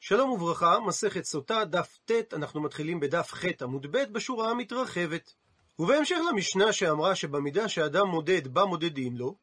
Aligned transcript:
שלום 0.00 0.30
וברכה, 0.30 0.80
מסכת 0.80 1.24
סוטה, 1.24 1.64
דף 1.64 1.98
ט', 2.04 2.34
אנחנו 2.34 2.60
מתחילים 2.60 3.00
בדף 3.00 3.32
ח' 3.32 3.62
עמוד 3.62 3.86
ב', 3.90 4.12
בשורה 4.12 4.50
המתרחבת. 4.50 5.34
ובהמשך 5.78 6.16
למשנה 6.30 6.72
שאמרה 6.72 7.14
שבמידה 7.14 7.68
שאדם 7.68 8.06
מודד, 8.06 8.48
בה 8.48 8.64
מודדים 8.64 9.16
לו, 9.16 9.34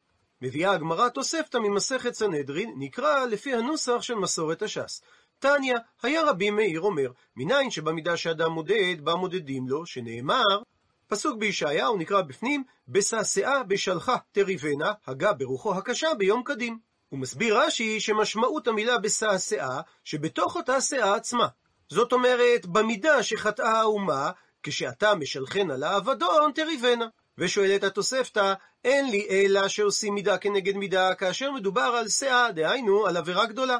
מביאה 0.42 0.72
הגמרא 0.72 1.08
תוספתא 1.08 1.58
ממסכת 1.58 2.14
סנהדרין, 2.14 2.74
נקרא 2.78 3.24
לפי 3.26 3.54
הנוסח 3.54 4.02
של 4.02 4.14
מסורת 4.14 4.62
הש"ס. 4.62 5.02
תניא, 5.38 5.74
היה 6.02 6.30
רבי 6.30 6.50
מאיר 6.50 6.80
אומר, 6.80 7.10
מניין 7.36 7.70
שבמידה 7.70 8.16
שאדם 8.16 8.52
מודד, 8.52 8.96
בה 9.00 9.14
מודדים 9.14 9.68
לו, 9.68 9.86
שנאמר, 9.86 10.62
פסוק 11.06 11.38
בישעיהו 11.38 11.96
נקרא 11.96 12.22
בפנים, 12.22 12.64
בשעשעה 12.88 13.62
בשלחה 13.62 14.16
תריבנה, 14.32 14.92
הגה 15.06 15.32
ברוחו 15.32 15.74
הקשה 15.74 16.08
ביום 16.18 16.42
קדים. 16.42 16.85
הוא 17.08 17.18
מסביר 17.18 17.58
רש"י 17.58 18.00
שמשמעות 18.00 18.68
המילה 18.68 18.98
בשעשעה, 18.98 19.80
שבתוך 20.04 20.56
אותה 20.56 20.80
שאה 20.80 21.14
עצמה. 21.14 21.46
זאת 21.88 22.12
אומרת, 22.12 22.66
במידה 22.66 23.22
שחטאה 23.22 23.80
האומה, 23.80 24.30
כשאתה 24.62 25.14
משלחן 25.14 25.70
על 25.70 25.82
האבדון, 25.82 26.52
תריבנה. 26.54 27.06
ושואלת 27.38 27.84
התוספתא, 27.84 28.54
אין 28.84 29.10
לי 29.10 29.26
אלא 29.30 29.68
שעושים 29.68 30.14
מידה 30.14 30.38
כנגד 30.38 30.76
מידה, 30.76 31.14
כאשר 31.14 31.50
מדובר 31.50 31.80
על 31.98 32.08
שאה, 32.08 32.52
דהיינו 32.52 33.06
על 33.06 33.16
עבירה 33.16 33.46
גדולה. 33.46 33.78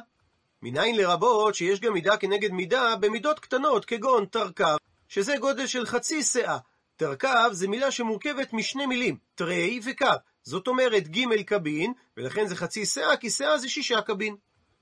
מניין 0.61 0.95
לרבות 0.95 1.55
שיש 1.55 1.79
גם 1.79 1.93
מידה 1.93 2.17
כנגד 2.17 2.51
מידה 2.51 2.95
במידות 2.95 3.39
קטנות, 3.39 3.85
כגון 3.85 4.25
תרכב, 4.25 4.75
שזה 5.07 5.37
גודל 5.37 5.67
של 5.67 5.85
חצי 5.85 6.23
שאה. 6.23 6.57
תרכב 6.95 7.49
זה 7.51 7.67
מילה 7.67 7.91
שמורכבת 7.91 8.53
משני 8.53 8.85
מילים, 8.85 9.17
תרי 9.35 9.79
וקו. 9.85 10.05
זאת 10.47 10.67
אומרת 10.67 11.07
ג' 11.07 11.41
קבין, 11.41 11.93
ולכן 12.17 12.47
זה 12.47 12.55
חצי 12.55 12.85
שאה, 12.85 13.17
כי 13.17 13.29
שאה 13.29 13.57
זה 13.57 13.69
שישה 13.69 14.01
קבין. 14.01 14.35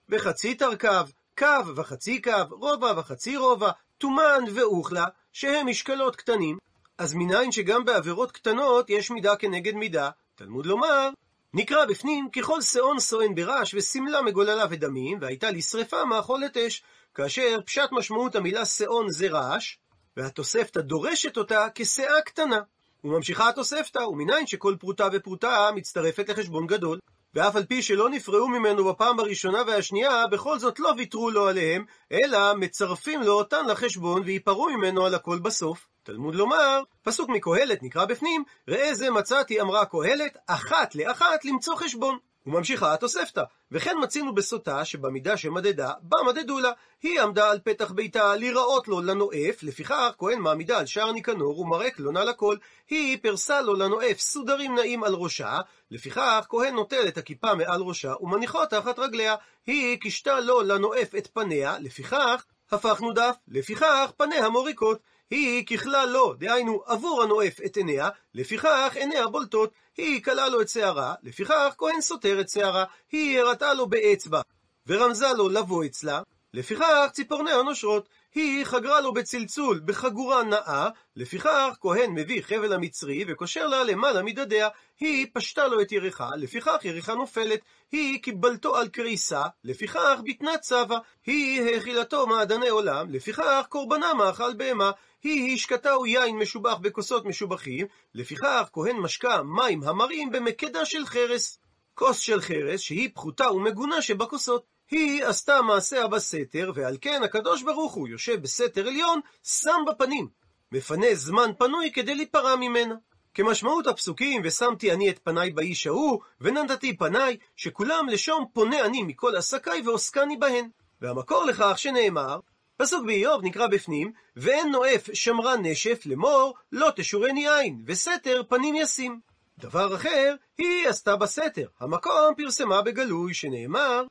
וחצי 0.09 0.55
תרכב, 0.55 1.07
קו 1.37 1.75
וחצי 1.75 2.21
קו, 2.21 2.31
רובע 2.51 2.93
וחצי 2.97 3.37
רובע, 3.37 3.71
טומן 3.97 4.43
ואוכלה, 4.53 5.05
שהם 5.33 5.67
משקלות 5.67 6.15
קטנים. 6.15 6.57
אז 6.97 7.13
מניין 7.13 7.51
שגם 7.51 7.85
בעבירות 7.85 8.31
קטנות 8.31 8.89
יש 8.89 9.11
מידה 9.11 9.35
כנגד 9.35 9.73
מידה, 9.75 10.09
תלמוד 10.35 10.65
לומר, 10.65 11.09
נקרא 11.53 11.85
בפנים 11.85 12.29
ככל 12.29 12.61
שאון 12.61 12.99
סואן 12.99 13.35
ברעש 13.35 13.73
ושמלה 13.73 14.21
מגוללה 14.21 14.65
ודמים, 14.69 15.17
והייתה 15.21 15.51
לשרפה 15.51 16.05
מאכולת 16.05 16.57
אש, 16.57 16.83
כאשר 17.13 17.59
פשט 17.65 17.89
משמעות 17.91 18.35
המילה 18.35 18.65
שאון 18.65 19.09
זה 19.09 19.27
רעש, 19.27 19.77
והתוספתא 20.17 20.81
דורשת 20.81 21.37
אותה 21.37 21.67
כשאה 21.75 22.21
קטנה. 22.21 22.59
וממשיכה 23.05 23.49
התוספתא, 23.49 23.99
ומניין 23.99 24.47
שכל 24.47 24.75
פרוטה 24.79 25.07
ופרוטה 25.13 25.69
מצטרפת 25.75 26.29
לחשבון 26.29 26.67
גדול. 26.67 26.99
ואף 27.33 27.55
על 27.55 27.65
פי 27.65 27.81
שלא 27.81 28.09
נפרעו 28.09 28.47
ממנו 28.47 28.85
בפעם 28.85 29.19
הראשונה 29.19 29.61
והשנייה, 29.67 30.27
בכל 30.27 30.59
זאת 30.59 30.79
לא 30.79 30.93
ויתרו 30.97 31.29
לו 31.29 31.47
עליהם, 31.47 31.85
אלא 32.11 32.53
מצרפים 32.53 33.21
לו 33.21 33.33
אותן 33.33 33.65
לחשבון 33.65 34.21
וייפרעו 34.25 34.69
ממנו 34.69 35.05
על 35.05 35.15
הכל 35.15 35.39
בסוף. 35.39 35.87
תלמוד 36.03 36.35
לומר, 36.35 36.81
פסוק 37.03 37.29
מקהלת 37.29 37.83
נקרא 37.83 38.05
בפנים, 38.05 38.43
ראה 38.67 38.93
זה 38.93 39.11
מצאתי 39.11 39.61
אמרה 39.61 39.85
קהלת, 39.85 40.37
אחת 40.47 40.95
לאחת 40.95 41.45
למצוא 41.45 41.75
חשבון. 41.75 42.17
וממשיכה 42.45 42.93
התוספתא, 42.93 43.43
וכן 43.71 43.95
מצינו 44.03 44.35
בסוטה 44.35 44.85
שבמידה 44.85 45.37
שמדדה, 45.37 45.91
בה 46.01 46.17
מדדו 46.27 46.59
לה. 46.59 46.71
היא 47.03 47.21
עמדה 47.21 47.51
על 47.51 47.59
פתח 47.63 47.91
ביתה 47.91 48.35
לראות 48.35 48.87
לו 48.87 49.01
לנואף, 49.01 49.63
לפיכך 49.63 50.13
כהן 50.17 50.39
מעמידה 50.39 50.77
על 50.79 50.85
שער 50.85 51.11
ניקנור 51.11 51.59
ומרק 51.59 51.99
לו 51.99 52.11
לכל. 52.11 52.57
היא 52.89 53.17
פרסה 53.21 53.61
לו 53.61 53.73
לנואף 53.73 54.19
סודרים 54.19 54.75
נעים 54.75 55.03
על 55.03 55.13
ראשה, 55.13 55.59
לפיכך 55.91 56.45
כהן 56.49 56.73
נוטל 56.75 57.07
את 57.07 57.17
הכיפה 57.17 57.55
מעל 57.55 57.81
ראשה 57.81 58.13
ומניחו 58.21 58.65
תחת 58.65 58.99
רגליה. 58.99 59.35
היא 59.67 59.99
קישתה 59.99 60.39
לו 60.39 60.61
לנואף 60.61 61.15
את 61.17 61.27
פניה, 61.33 61.79
לפיכך 61.79 62.45
הפכנו 62.71 63.13
דף, 63.13 63.35
לפיכך 63.47 64.11
פניה 64.17 64.49
מוריקות. 64.49 64.99
היא 65.29 65.65
ככלה 65.65 66.05
לו, 66.05 66.33
דהיינו 66.33 66.83
עבור 66.85 67.23
הנואף 67.23 67.59
את 67.65 67.77
עיניה, 67.77 68.09
לפיכך 68.33 68.91
עיניה 68.95 69.27
בולטות. 69.27 69.71
היא 69.97 70.23
כלה 70.23 70.49
לו 70.49 70.61
את 70.61 70.69
שערה, 70.69 71.13
לפיכך 71.23 71.75
כהן 71.77 72.01
סותר 72.01 72.41
את 72.41 72.49
שערה. 72.49 72.85
היא 73.11 73.39
הראתה 73.39 73.73
לו 73.73 73.87
באצבע, 73.87 74.41
ורמזה 74.87 75.27
לו 75.37 75.49
לבוא 75.49 75.85
אצלה, 75.85 76.21
לפיכך 76.53 77.07
ציפורניה 77.11 77.61
נושרות. 77.61 78.09
היא 78.35 78.65
חגרה 78.65 79.01
לו 79.01 79.13
בצלצול 79.13 79.81
בחגורה 79.85 80.43
נאה, 80.43 80.89
לפיכך 81.15 81.75
כהן 81.81 82.11
מביא 82.11 82.41
חבל 82.41 82.73
המצרי 82.73 83.25
וקושר 83.27 83.67
לה 83.67 83.83
למעלה 83.83 84.23
מדדיה. 84.23 84.69
היא 84.99 85.27
פשטה 85.33 85.67
לו 85.67 85.81
את 85.81 85.91
ירחה, 85.91 86.29
לפיכך 86.37 86.77
ירחה 86.83 87.13
נופלת. 87.15 87.59
היא 87.91 88.21
קיבלתו 88.21 88.75
על 88.75 88.87
קריסה, 88.87 89.43
לפיכך 89.63 90.19
ביטנה 90.23 90.57
צבה. 90.57 90.97
היא 91.25 91.61
האכילתו 91.61 92.27
מעדני 92.27 92.69
עולם, 92.69 93.09
לפיכך 93.09 93.65
קורבנה 93.69 94.13
מאכל 94.13 94.53
בהמה. 94.53 94.91
היא 95.23 95.53
השקתהו 95.53 96.05
יין 96.05 96.37
משובח 96.37 96.77
בכוסות 96.77 97.25
משובחים, 97.25 97.87
לפיכך 98.13 98.69
כהן 98.73 98.95
משקה 98.95 99.43
מים 99.43 99.83
המרים 99.83 100.31
במקדה 100.31 100.85
של 100.85 101.05
חרס. 101.05 101.59
כוס 101.93 102.19
של 102.19 102.41
חרס 102.41 102.79
שהיא 102.79 103.09
פחותה 103.13 103.51
ומגונה 103.51 104.01
שבכוסות. 104.01 104.74
היא 104.91 105.25
עשתה 105.25 105.61
מעשיה 105.61 106.07
בסתר, 106.07 106.71
ועל 106.75 106.97
כן 107.01 107.23
הקדוש 107.23 107.63
ברוך 107.63 107.93
הוא 107.93 108.07
יושב 108.07 108.41
בסתר 108.41 108.87
עליון, 108.87 109.19
שם 109.43 109.83
בפנים. 109.87 110.27
מפנה 110.71 111.07
זמן 111.13 111.51
פנוי 111.57 111.91
כדי 111.91 112.15
להיפרע 112.15 112.55
ממנה. 112.55 112.95
כמשמעות 113.33 113.87
הפסוקים, 113.87 114.41
ושמתי 114.43 114.91
אני 114.91 115.09
את 115.09 115.19
פניי 115.23 115.51
באיש 115.51 115.87
ההוא, 115.87 116.19
ונתתי 116.41 116.97
פניי, 116.97 117.37
שכולם 117.55 118.07
לשום 118.09 118.45
פונה 118.53 118.85
אני 118.85 119.03
מכל 119.03 119.35
עסקיי 119.35 119.81
ועוסקני 119.81 120.37
בהן. 120.37 120.69
והמקור 121.01 121.45
לכך 121.45 121.73
שנאמר, 121.77 122.39
פסוק 122.77 123.05
באיוב 123.05 123.43
נקרא 123.43 123.67
בפנים, 123.67 124.11
ואין 124.35 124.69
נואף 124.71 125.09
שמרה 125.13 125.57
נשף 125.57 126.01
לאמור, 126.05 126.53
לא 126.71 126.89
תשורני 126.95 127.49
עין, 127.49 127.83
וסתר 127.87 128.41
פנים 128.49 128.75
ישים. 128.75 129.19
דבר 129.57 129.95
אחר, 129.95 130.35
היא 130.57 130.87
עשתה 130.87 131.15
בסתר, 131.15 131.67
המקום 131.79 132.33
פרסמה 132.37 132.81
בגלוי, 132.81 133.33
שנאמר, 133.33 134.05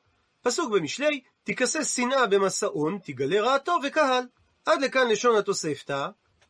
פסוק 0.47 0.71
במשלי, 0.71 1.21
תיכסה 1.43 1.83
שנאה 1.83 2.27
במסעון, 2.27 2.99
תגלה 3.03 3.41
רעתו 3.41 3.77
וקהל. 3.83 4.23
עד 4.65 4.81
לכאן 4.81 5.07
לשון 5.07 5.35
התוספתא, 5.35 6.07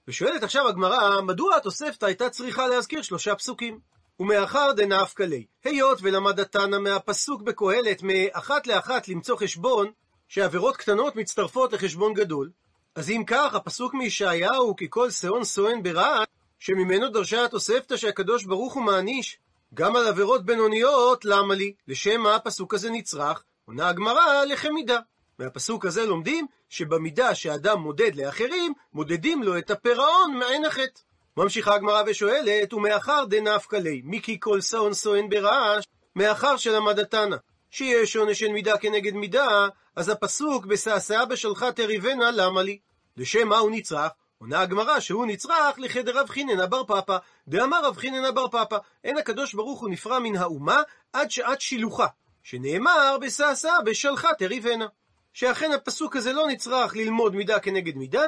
ושואלת 0.07 0.43
עכשיו 0.43 0.67
הגמרא, 0.67 1.21
מדוע 1.21 1.55
התוספתא 1.55 2.05
הייתה 2.05 2.29
צריכה 2.29 2.67
להזכיר 2.67 3.01
שלושה 3.01 3.35
פסוקים? 3.35 3.79
ומאחר 4.19 4.71
דנאפקא 4.71 5.23
ליה, 5.23 5.43
היות 5.63 5.99
ולמד 6.01 6.39
התנא 6.39 6.79
מהפסוק 6.79 7.41
בקהלת 7.41 8.03
מאחת 8.03 8.67
לאחת 8.67 9.07
למצוא 9.07 9.37
חשבון, 9.37 9.91
שעבירות 10.27 10.77
קטנות 10.77 11.15
מצטרפות 11.15 11.73
לחשבון 11.73 12.13
גדול, 12.13 12.51
אז 12.95 13.09
אם 13.09 13.23
כך, 13.27 13.55
הפסוק 13.55 13.93
מישעיהו, 13.93 14.75
כי 14.75 14.85
כל 14.89 15.09
שאון 15.11 15.43
סואן 15.43 15.83
ברעש, 15.83 16.27
שממנו 16.59 17.09
דרשה 17.09 17.45
התוספתא 17.45 17.97
שהקדוש 17.97 18.43
ברוך 18.43 18.73
הוא 18.73 18.83
מעניש, 18.83 19.39
גם 19.73 19.95
על 19.95 20.07
עבירות 20.07 20.45
בינוניות, 20.45 21.25
למה 21.25 21.55
לי? 21.55 21.73
לשם 21.87 22.21
מה 22.21 22.35
הפסוק 22.35 22.73
הזה 22.73 22.89
נצרך? 22.89 23.43
עונה 23.65 23.89
הגמרא 23.89 24.43
לחמידה. 24.43 24.99
מהפסוק 25.39 25.85
הזה 25.85 26.05
לומדים 26.05 26.47
שבמידה 26.69 27.35
שאדם 27.35 27.79
מודד 27.79 28.15
לאחרים, 28.15 28.73
מודדים 28.93 29.43
לו 29.43 29.57
את 29.57 29.71
הפירעון 29.71 30.37
מעין 30.37 30.65
החטא. 30.65 31.01
ממשיכה 31.37 31.75
הגמרא 31.75 32.03
ושואלת, 32.07 32.73
ומאחר 32.73 33.25
דנפקא 33.25 33.75
ליה, 33.75 34.01
מי 34.03 34.21
כי 34.21 34.37
כל 34.39 34.61
שאון 34.61 34.93
סואן 34.93 35.29
ברעש, 35.29 35.85
מאחר 36.15 36.57
שלמד 36.57 36.99
התנא, 36.99 37.35
שיש 37.69 38.15
עונש 38.15 38.39
של 38.39 38.51
מידה 38.51 38.77
כנגד 38.77 39.13
מידה, 39.13 39.67
אז 39.95 40.09
הפסוק 40.09 40.65
בשעשעה 40.65 41.25
בשלחה 41.25 41.71
תריבנה, 41.71 42.31
למה 42.31 42.63
לי? 42.63 42.79
לשם 43.17 43.47
מה 43.47 43.57
הוא 43.57 43.71
נצרך? 43.71 44.11
עונה 44.37 44.61
הגמרא 44.61 44.99
שהוא 44.99 45.25
נצרך 45.25 45.75
לחדר 45.77 46.19
רב 46.19 46.29
חיננה 46.29 46.65
בר 46.65 46.83
פפא. 46.83 47.17
דאמר 47.47 47.85
רב 47.85 47.97
חיננה 47.97 48.31
בר 48.31 48.47
פפא, 48.47 48.77
אין 49.03 49.17
הקדוש 49.17 49.53
ברוך 49.53 49.81
הוא 49.81 49.89
נפרע 49.89 50.19
מן 50.19 50.35
האומה 50.35 50.81
עד 51.13 51.31
שעת 51.31 51.61
שילוחה. 51.61 52.07
שנאמר 52.45 53.17
בשעשעה 53.21 53.81
בשלחה 53.81 54.33
תריבנה. 54.33 54.85
שאכן 55.33 55.71
הפסוק 55.71 56.15
הזה 56.15 56.33
לא 56.33 56.47
נצרך 56.47 56.95
ללמוד 56.95 57.35
מידה 57.35 57.59
כנגד 57.59 57.95
מידה, 57.95 58.23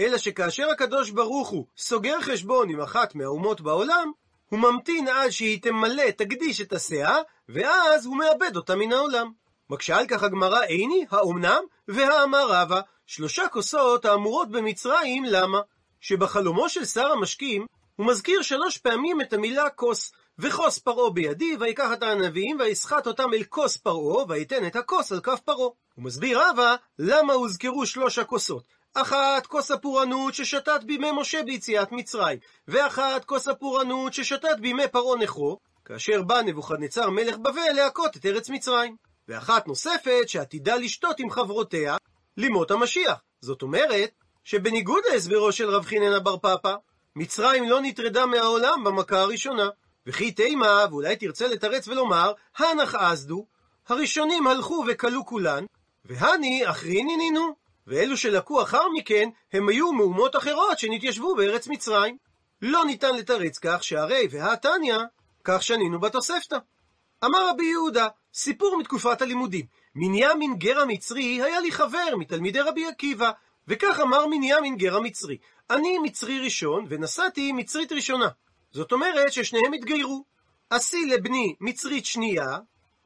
אלא 0.00 0.18
שכאשר 0.18 0.70
הקדוש 0.70 1.10
ברוך 1.10 1.48
הוא 1.48 1.66
סוגר 1.76 2.20
חשבון 2.20 2.70
עם 2.70 2.80
אחת 2.80 3.14
מהאומות 3.14 3.60
בעולם, 3.60 4.12
הוא 4.48 4.60
ממתין 4.60 5.08
עד 5.08 5.30
שהיא 5.30 5.62
תמלא, 5.62 6.10
תקדיש 6.10 6.60
את 6.60 6.72
הסאה, 6.72 7.16
ואז 7.48 8.06
הוא 8.06 8.16
מאבד 8.16 8.56
אותה 8.56 8.76
מן 8.76 8.92
העולם. 8.92 9.32
מקשה 9.70 9.96
על 9.96 10.06
כך 10.06 10.22
הגמרא 10.22 10.62
איני, 10.62 11.06
האומנם, 11.10 11.62
והאמר 11.88 12.46
רבא, 12.48 12.80
שלושה 13.06 13.48
כוסות 13.48 14.04
האמורות 14.04 14.50
במצרים, 14.50 15.24
למה? 15.24 15.60
שבחלומו 16.00 16.68
של 16.68 16.84
שר 16.84 17.12
המשקים, 17.12 17.66
הוא 17.96 18.06
מזכיר 18.06 18.42
שלוש 18.42 18.78
פעמים 18.78 19.20
את 19.20 19.32
המילה 19.32 19.70
כוס, 19.70 20.12
וכוס 20.38 20.78
פרעה 20.78 21.10
בידי, 21.10 21.56
ויקח 21.60 21.92
את 21.92 22.02
הענבים, 22.02 22.56
ויסחט 22.60 23.06
אותם 23.06 23.34
אל 23.34 23.44
כוס 23.44 23.76
פרעה, 23.76 24.24
ויתן 24.28 24.66
את 24.66 24.76
הכוס 24.76 25.12
על 25.12 25.20
כף 25.20 25.40
פרעה. 25.44 25.68
הוא 25.94 26.04
מסביר 26.04 26.40
רבא, 26.42 26.76
למה 26.98 27.32
הוזכרו 27.32 27.86
שלוש 27.86 28.18
הכוסות. 28.18 28.64
אחת 28.94 29.46
כוס 29.46 29.70
הפורענות 29.70 30.34
ששתת 30.34 30.80
בימי 30.86 31.08
משה 31.20 31.42
ביציאת 31.42 31.92
מצרים, 31.92 32.38
ואחת 32.68 33.24
כוס 33.24 33.48
הפורענות 33.48 34.14
ששתת 34.14 34.56
בימי 34.60 34.88
פרעה 34.88 35.18
נכו, 35.18 35.58
כאשר 35.84 36.22
בא 36.22 36.42
נבוכדנצר 36.42 37.10
מלך 37.10 37.36
בבל 37.36 37.72
להכות 37.74 38.16
את 38.16 38.26
ארץ 38.26 38.50
מצרים. 38.50 38.96
ואחת 39.28 39.68
נוספת 39.68 40.28
שעתידה 40.28 40.76
לשתות 40.76 41.20
עם 41.20 41.30
חברותיה, 41.30 41.96
לימות 42.36 42.70
המשיח. 42.70 43.18
זאת 43.40 43.62
אומרת, 43.62 44.10
שבניגוד 44.44 45.02
להסברו 45.12 45.52
של 45.52 45.70
רב 45.70 45.84
חיננה 45.84 46.20
בר 46.20 46.36
פפא, 46.36 46.74
מצרים 47.16 47.68
לא 47.68 47.80
נטרדה 47.82 48.26
מהעולם 48.26 48.84
במכה 48.84 49.20
הראשונה. 49.20 49.68
וכי 50.08 50.32
תימה, 50.32 50.84
ואולי 50.90 51.16
תרצה 51.16 51.46
לתרץ 51.46 51.88
ולומר, 51.88 52.32
הנח 52.56 52.94
עזדו, 52.94 53.46
הראשונים 53.88 54.46
הלכו 54.46 54.84
וכלו 54.88 55.26
כולן, 55.26 55.64
והני 56.04 56.70
אחריני 56.70 57.16
נינו. 57.16 57.54
ואלו 57.86 58.16
שלקו 58.16 58.62
אחר 58.62 58.88
מכן, 58.94 59.28
הם 59.52 59.68
היו 59.68 59.92
מאומות 59.92 60.36
אחרות 60.36 60.78
שנתיישבו 60.78 61.36
בארץ 61.36 61.68
מצרים. 61.68 62.16
לא 62.62 62.84
ניתן 62.84 63.14
לתרץ 63.14 63.58
כך 63.58 63.84
שהרי 63.84 64.28
והתניא, 64.30 64.98
כך 65.44 65.62
שנינו 65.62 66.00
בתוספתא. 66.00 66.58
אמר 67.24 67.48
רבי 67.50 67.64
יהודה, 67.64 68.08
סיפור 68.34 68.76
מתקופת 68.78 69.22
הלימודים. 69.22 69.66
מנימין 69.94 70.54
גר 70.58 70.80
המצרי 70.80 71.42
היה 71.42 71.60
לי 71.60 71.72
חבר 71.72 72.16
מתלמידי 72.18 72.60
רבי 72.60 72.86
עקיבא, 72.86 73.30
וכך 73.68 74.00
אמר 74.02 74.26
מנימין 74.26 74.76
גר 74.76 74.96
המצרי, 74.96 75.36
אני 75.70 75.98
מצרי 75.98 76.40
ראשון 76.40 76.86
ונשאתי 76.88 77.52
מצרית 77.52 77.92
ראשונה. 77.92 78.28
זאת 78.72 78.92
אומרת 78.92 79.32
ששניהם 79.32 79.72
התגיירו. 79.72 80.24
עשי 80.70 81.06
לבני 81.06 81.54
מצרית 81.60 82.06
שנייה, 82.06 82.58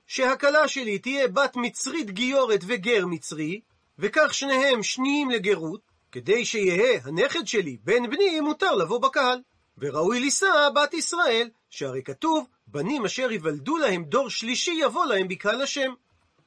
שהכלה 0.06 0.68
שלי 0.68 0.98
תהיה 0.98 1.28
בת 1.28 1.56
מצרית 1.56 2.10
גיורת 2.10 2.60
וגר 2.66 3.06
מצרי, 3.06 3.60
וכך 3.98 4.34
שניהם 4.34 4.82
שניים 4.82 5.30
לגרות, 5.30 5.80
כדי 6.12 6.44
שיהא 6.44 7.00
הנכד 7.04 7.46
שלי, 7.46 7.76
בן 7.84 8.10
בני, 8.10 8.40
מותר 8.40 8.74
לבוא 8.74 8.98
בקהל. 8.98 9.40
וראוי 9.78 10.20
לישא 10.20 10.68
בת 10.74 10.94
ישראל, 10.94 11.50
שהרי 11.70 12.02
כתוב, 12.02 12.46
בנים 12.66 13.04
אשר 13.04 13.32
ייוולדו 13.32 13.76
להם 13.76 14.04
דור 14.04 14.30
שלישי 14.30 14.70
יבוא 14.70 15.06
להם 15.06 15.28
בקהל 15.28 15.62
השם. 15.62 15.92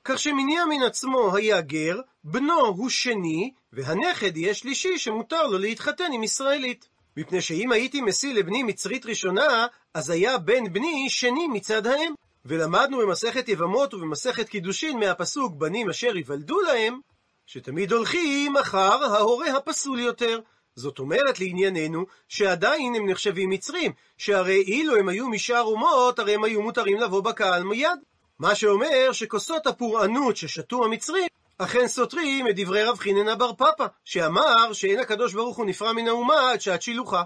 כך 0.04 0.20
שמנימין 0.20 0.84
עצמו 0.84 1.36
היה 1.36 1.62
גר, 1.62 2.00
בנו 2.24 2.66
הוא 2.66 2.90
שני, 2.90 3.54
והנכד 3.74 4.38
יהיה 4.38 4.54
שלישי 4.54 4.98
שמותר 4.98 5.48
לו 5.48 5.58
להתחתן 5.58 6.12
עם 6.14 6.24
ישראלית. 6.24 6.88
מפני 7.18 7.42
שאם 7.42 7.72
הייתי 7.72 8.02
משיא 8.02 8.34
לבני 8.34 8.64
מצרית 8.64 9.06
ראשונה, 9.06 9.68
אז 9.94 10.10
היה 10.10 10.38
בן 10.38 10.74
בני 10.74 11.10
שני 11.10 11.48
מצד 11.48 11.88
האם. 11.88 12.14
ולמדנו 12.46 12.98
במסכת 12.98 13.50
יבמות 13.50 13.94
ובמסכת 13.94 14.50
קידושין 14.50 15.00
מהפסוק 15.00 15.54
בנים 15.56 15.90
אשר 15.90 16.18
ייוולדו 16.18 16.62
להם, 16.62 17.00
שתמיד 17.46 17.92
הולכים 17.92 18.58
אחר 18.58 19.04
ההורה 19.04 19.58
הפסול 19.58 20.00
יותר. 20.00 20.40
זאת 20.76 21.00
אומרת 21.00 21.40
לענייננו, 21.40 22.06
שעדיין 22.30 22.96
הם 22.96 23.10
נחשבים 23.10 23.50
מצרים, 23.50 23.92
שהרי 24.18 24.62
אילו 24.62 24.96
הם 24.96 25.10
היו 25.10 25.30
משאר 25.30 25.62
אומות, 25.62 26.20
הרי 26.20 26.34
הם 26.34 26.44
היו 26.44 26.62
מותרים 26.62 26.98
לבוא 26.98 27.22
בקהל 27.22 27.64
מיד. 27.64 28.00
מה 28.40 28.56
שאומר 28.56 29.12
שכוסות 29.12 29.68
הפורענות 29.68 30.38
ששתו 30.38 30.86
המצרים, 30.86 31.28
אכן 31.58 31.88
סותרים 31.88 32.48
את 32.48 32.56
דברי 32.56 32.84
רב 32.84 32.98
חיננה 32.98 33.36
בר 33.36 33.54
פפא, 33.54 33.86
שאמר 34.04 34.74
שאין 34.74 35.00
הקדוש 35.00 35.34
ברוך 35.34 35.58
הוא 35.58 35.66
נפרע 35.66 35.94
מן 35.94 36.08
האומה 36.08 36.52
עד 36.52 36.62
שעת 36.62 36.82
שילוחה. 36.82 37.24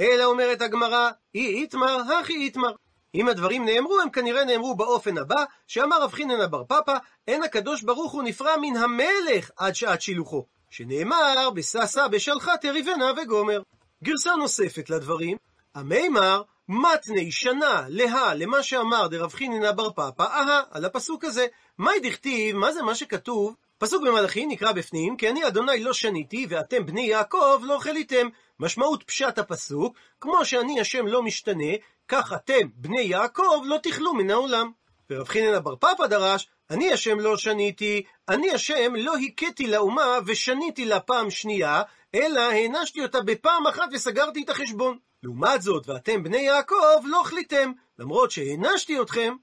אלא 0.00 0.24
אומרת 0.24 0.62
הגמרא, 0.62 1.10
אי 1.34 1.46
איתמר, 1.46 1.98
הכי 2.20 2.32
איתמר. 2.32 2.72
אם 3.14 3.28
הדברים 3.28 3.64
נאמרו, 3.64 4.00
הם 4.00 4.10
כנראה 4.10 4.44
נאמרו 4.44 4.74
באופן 4.74 5.18
הבא, 5.18 5.44
שאמר 5.66 6.02
רב 6.02 6.12
חיננה 6.12 6.46
בר 6.46 6.64
פפא, 6.64 6.94
אין 7.28 7.42
הקדוש 7.42 7.82
ברוך 7.82 8.12
הוא 8.12 8.22
נפרע 8.22 8.56
מן 8.56 8.76
המלך 8.76 9.50
עד 9.56 9.74
שעת 9.74 10.00
שילוחו. 10.00 10.44
שנאמר, 10.70 11.50
בששה 11.54 12.08
בשלחה 12.08 12.56
תריבנה 12.56 13.12
וגומר. 13.16 13.62
גרסה 14.04 14.36
נוספת 14.36 14.90
לדברים, 14.90 15.36
המימר, 15.74 16.42
מתני 16.68 17.32
שנה 17.32 17.84
לה 17.88 18.34
למה 18.34 18.62
שאמר 18.62 19.06
דרב 19.06 19.32
חיננה 19.32 19.72
בר 19.72 19.90
פפא, 19.90 20.22
אהה, 20.22 20.62
על 20.70 20.84
הפסוק 20.84 21.24
הזה. 21.24 21.46
מהי 21.78 22.00
דכתיב, 22.00 22.56
מה 22.56 22.72
זה 22.72 22.82
מה 22.82 22.94
שכתוב? 22.94 23.54
פסוק 23.82 24.02
במלאכי 24.02 24.46
נקרא 24.46 24.72
בפנים, 24.72 25.16
כי 25.16 25.30
אני 25.30 25.46
אדוני 25.46 25.80
לא 25.80 25.92
שניתי, 25.92 26.46
ואתם 26.48 26.86
בני 26.86 27.00
יעקב 27.00 27.60
לא 27.62 27.78
חליתם. 27.78 28.28
משמעות 28.60 29.02
פשט 29.02 29.38
הפסוק, 29.38 29.96
כמו 30.20 30.44
שאני 30.44 30.80
השם 30.80 31.06
לא 31.06 31.22
משתנה, 31.22 31.72
כך 32.08 32.32
אתם, 32.32 32.68
בני 32.74 33.00
יעקב, 33.00 33.62
לא 33.64 33.76
תכלו 33.82 34.14
מן 34.14 34.30
העולם. 34.30 34.70
ורב 35.10 35.28
חיננה 35.28 35.60
בר 35.60 35.76
פפא 35.76 36.06
דרש, 36.06 36.48
אני 36.70 36.92
השם 36.92 37.20
לא 37.20 37.36
שניתי, 37.36 38.02
אני 38.28 38.50
השם 38.50 38.94
לא 38.96 39.14
הכיתי 39.16 39.66
לאומה 39.66 40.18
ושניתי 40.26 40.84
לה 40.84 41.00
פעם 41.00 41.30
שנייה, 41.30 41.82
אלא 42.14 42.40
הענשתי 42.40 43.02
אותה 43.02 43.20
בפעם 43.20 43.66
אחת 43.66 43.88
וסגרתי 43.92 44.42
את 44.42 44.50
החשבון. 44.50 44.98
לעומת 45.22 45.62
זאת, 45.62 45.88
ואתם 45.88 46.22
בני 46.22 46.40
יעקב 46.40 47.04
לא 47.04 47.22
חליתם, 47.24 47.72
למרות 47.98 48.30
שהענשתי 48.30 49.00
אתכם, 49.00 49.34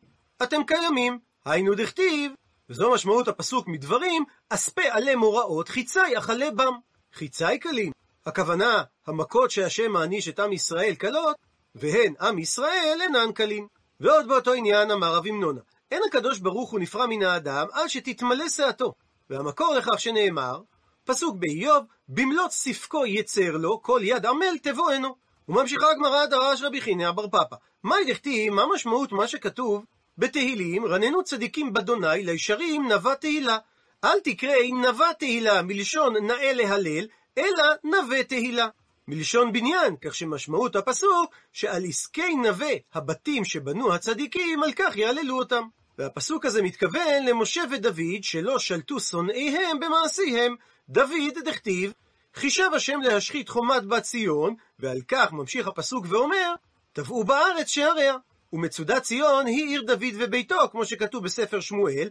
אתם 0.44 0.63
קיימים. 0.63 1.19
היינו 1.45 1.75
דכתיב, 1.75 2.31
וזו 2.69 2.91
משמעות 2.91 3.27
הפסוק 3.27 3.67
מדברים, 3.67 4.23
אספה 4.49 4.81
עלי 4.91 5.15
מוראות, 5.15 5.69
חיצי 5.69 6.17
אכלה 6.17 6.51
בם. 6.51 6.73
חיצי 7.13 7.59
קלים. 7.59 7.91
הכוונה, 8.25 8.83
המכות 9.07 9.51
שהשם 9.51 9.91
מעניש 9.91 10.27
את 10.27 10.39
עם 10.39 10.53
ישראל 10.53 10.95
קלות, 10.95 11.35
והן 11.75 12.13
עם 12.21 12.39
ישראל 12.39 12.99
אינן 13.01 13.31
קלים. 13.31 13.67
ועוד 13.99 14.27
באותו 14.27 14.53
עניין 14.53 14.91
אמר 14.91 15.15
רב 15.15 15.27
אמנונה, 15.27 15.61
אין 15.91 16.01
הקדוש 16.07 16.39
ברוך 16.39 16.71
הוא 16.71 16.79
נפרע 16.79 17.05
מן 17.05 17.23
האדם 17.23 17.67
עד 17.71 17.87
שתתמלא 17.87 18.49
שעתו. 18.49 18.93
והמקור 19.29 19.73
לכך 19.73 19.99
שנאמר, 19.99 20.61
פסוק 21.05 21.35
באיוב, 21.39 21.85
במלאת 22.07 22.51
ספקו 22.51 23.05
יצר 23.05 23.57
לו, 23.57 23.81
כל 23.81 24.01
יד 24.03 24.25
עמל 24.25 24.57
תבואנו. 24.63 25.15
וממשיכה 25.47 25.91
הגמרא 25.91 26.25
דרש 26.25 26.61
רבי 26.61 26.81
חינה 26.81 27.11
בר 27.11 27.27
פפא. 27.27 27.55
מהי 27.83 28.05
דכתיב, 28.05 28.53
מה 28.53 28.63
משמעות 28.73 29.11
מה 29.11 29.27
שכתוב 29.27 29.83
בתהילים, 30.17 30.85
רננו 30.85 31.23
צדיקים 31.23 31.73
באדוני 31.73 32.23
לישרים 32.23 32.91
נבע 32.91 33.15
תהילה. 33.15 33.57
אל 34.03 34.19
תקראי 34.23 34.71
נבע 34.71 35.13
תהילה 35.13 35.61
מלשון 35.61 36.13
נאה 36.27 36.53
להלל, 36.53 37.07
אלא 37.37 37.63
נווה 37.83 38.23
תהילה. 38.23 38.67
מלשון 39.07 39.53
בניין, 39.53 39.95
כך 40.01 40.15
שמשמעות 40.15 40.75
הפסוק, 40.75 41.35
שעל 41.53 41.85
עסקי 41.85 42.35
נווה, 42.35 42.71
הבתים 42.93 43.45
שבנו 43.45 43.93
הצדיקים, 43.93 44.63
על 44.63 44.73
כך 44.73 44.97
יעללו 44.97 45.37
אותם. 45.37 45.63
והפסוק 45.97 46.45
הזה 46.45 46.61
מתכוון 46.61 47.25
למשה 47.25 47.61
ודוד, 47.71 48.23
שלא 48.23 48.59
שלטו 48.59 48.99
שונאיהם 48.99 49.79
במעשיהם. 49.79 50.55
דוד 50.89 51.37
דכתיב, 51.45 51.93
חישב 52.35 52.69
השם 52.75 52.99
להשחית 53.01 53.49
חומת 53.49 53.85
בת 53.85 54.03
ציון, 54.03 54.55
ועל 54.79 55.01
כך 55.07 55.33
ממשיך 55.33 55.67
הפסוק 55.67 56.05
ואומר, 56.09 56.53
טבעו 56.93 57.23
בארץ 57.23 57.67
שעריה. 57.67 58.15
ומצודת 58.53 59.03
ציון 59.03 59.47
היא 59.47 59.65
עיר 59.65 59.81
דוד 59.81 60.13
וביתו, 60.15 60.69
כמו 60.71 60.85
שכתוב 60.85 61.23
בספר 61.23 61.59
שמואל, 61.59 62.09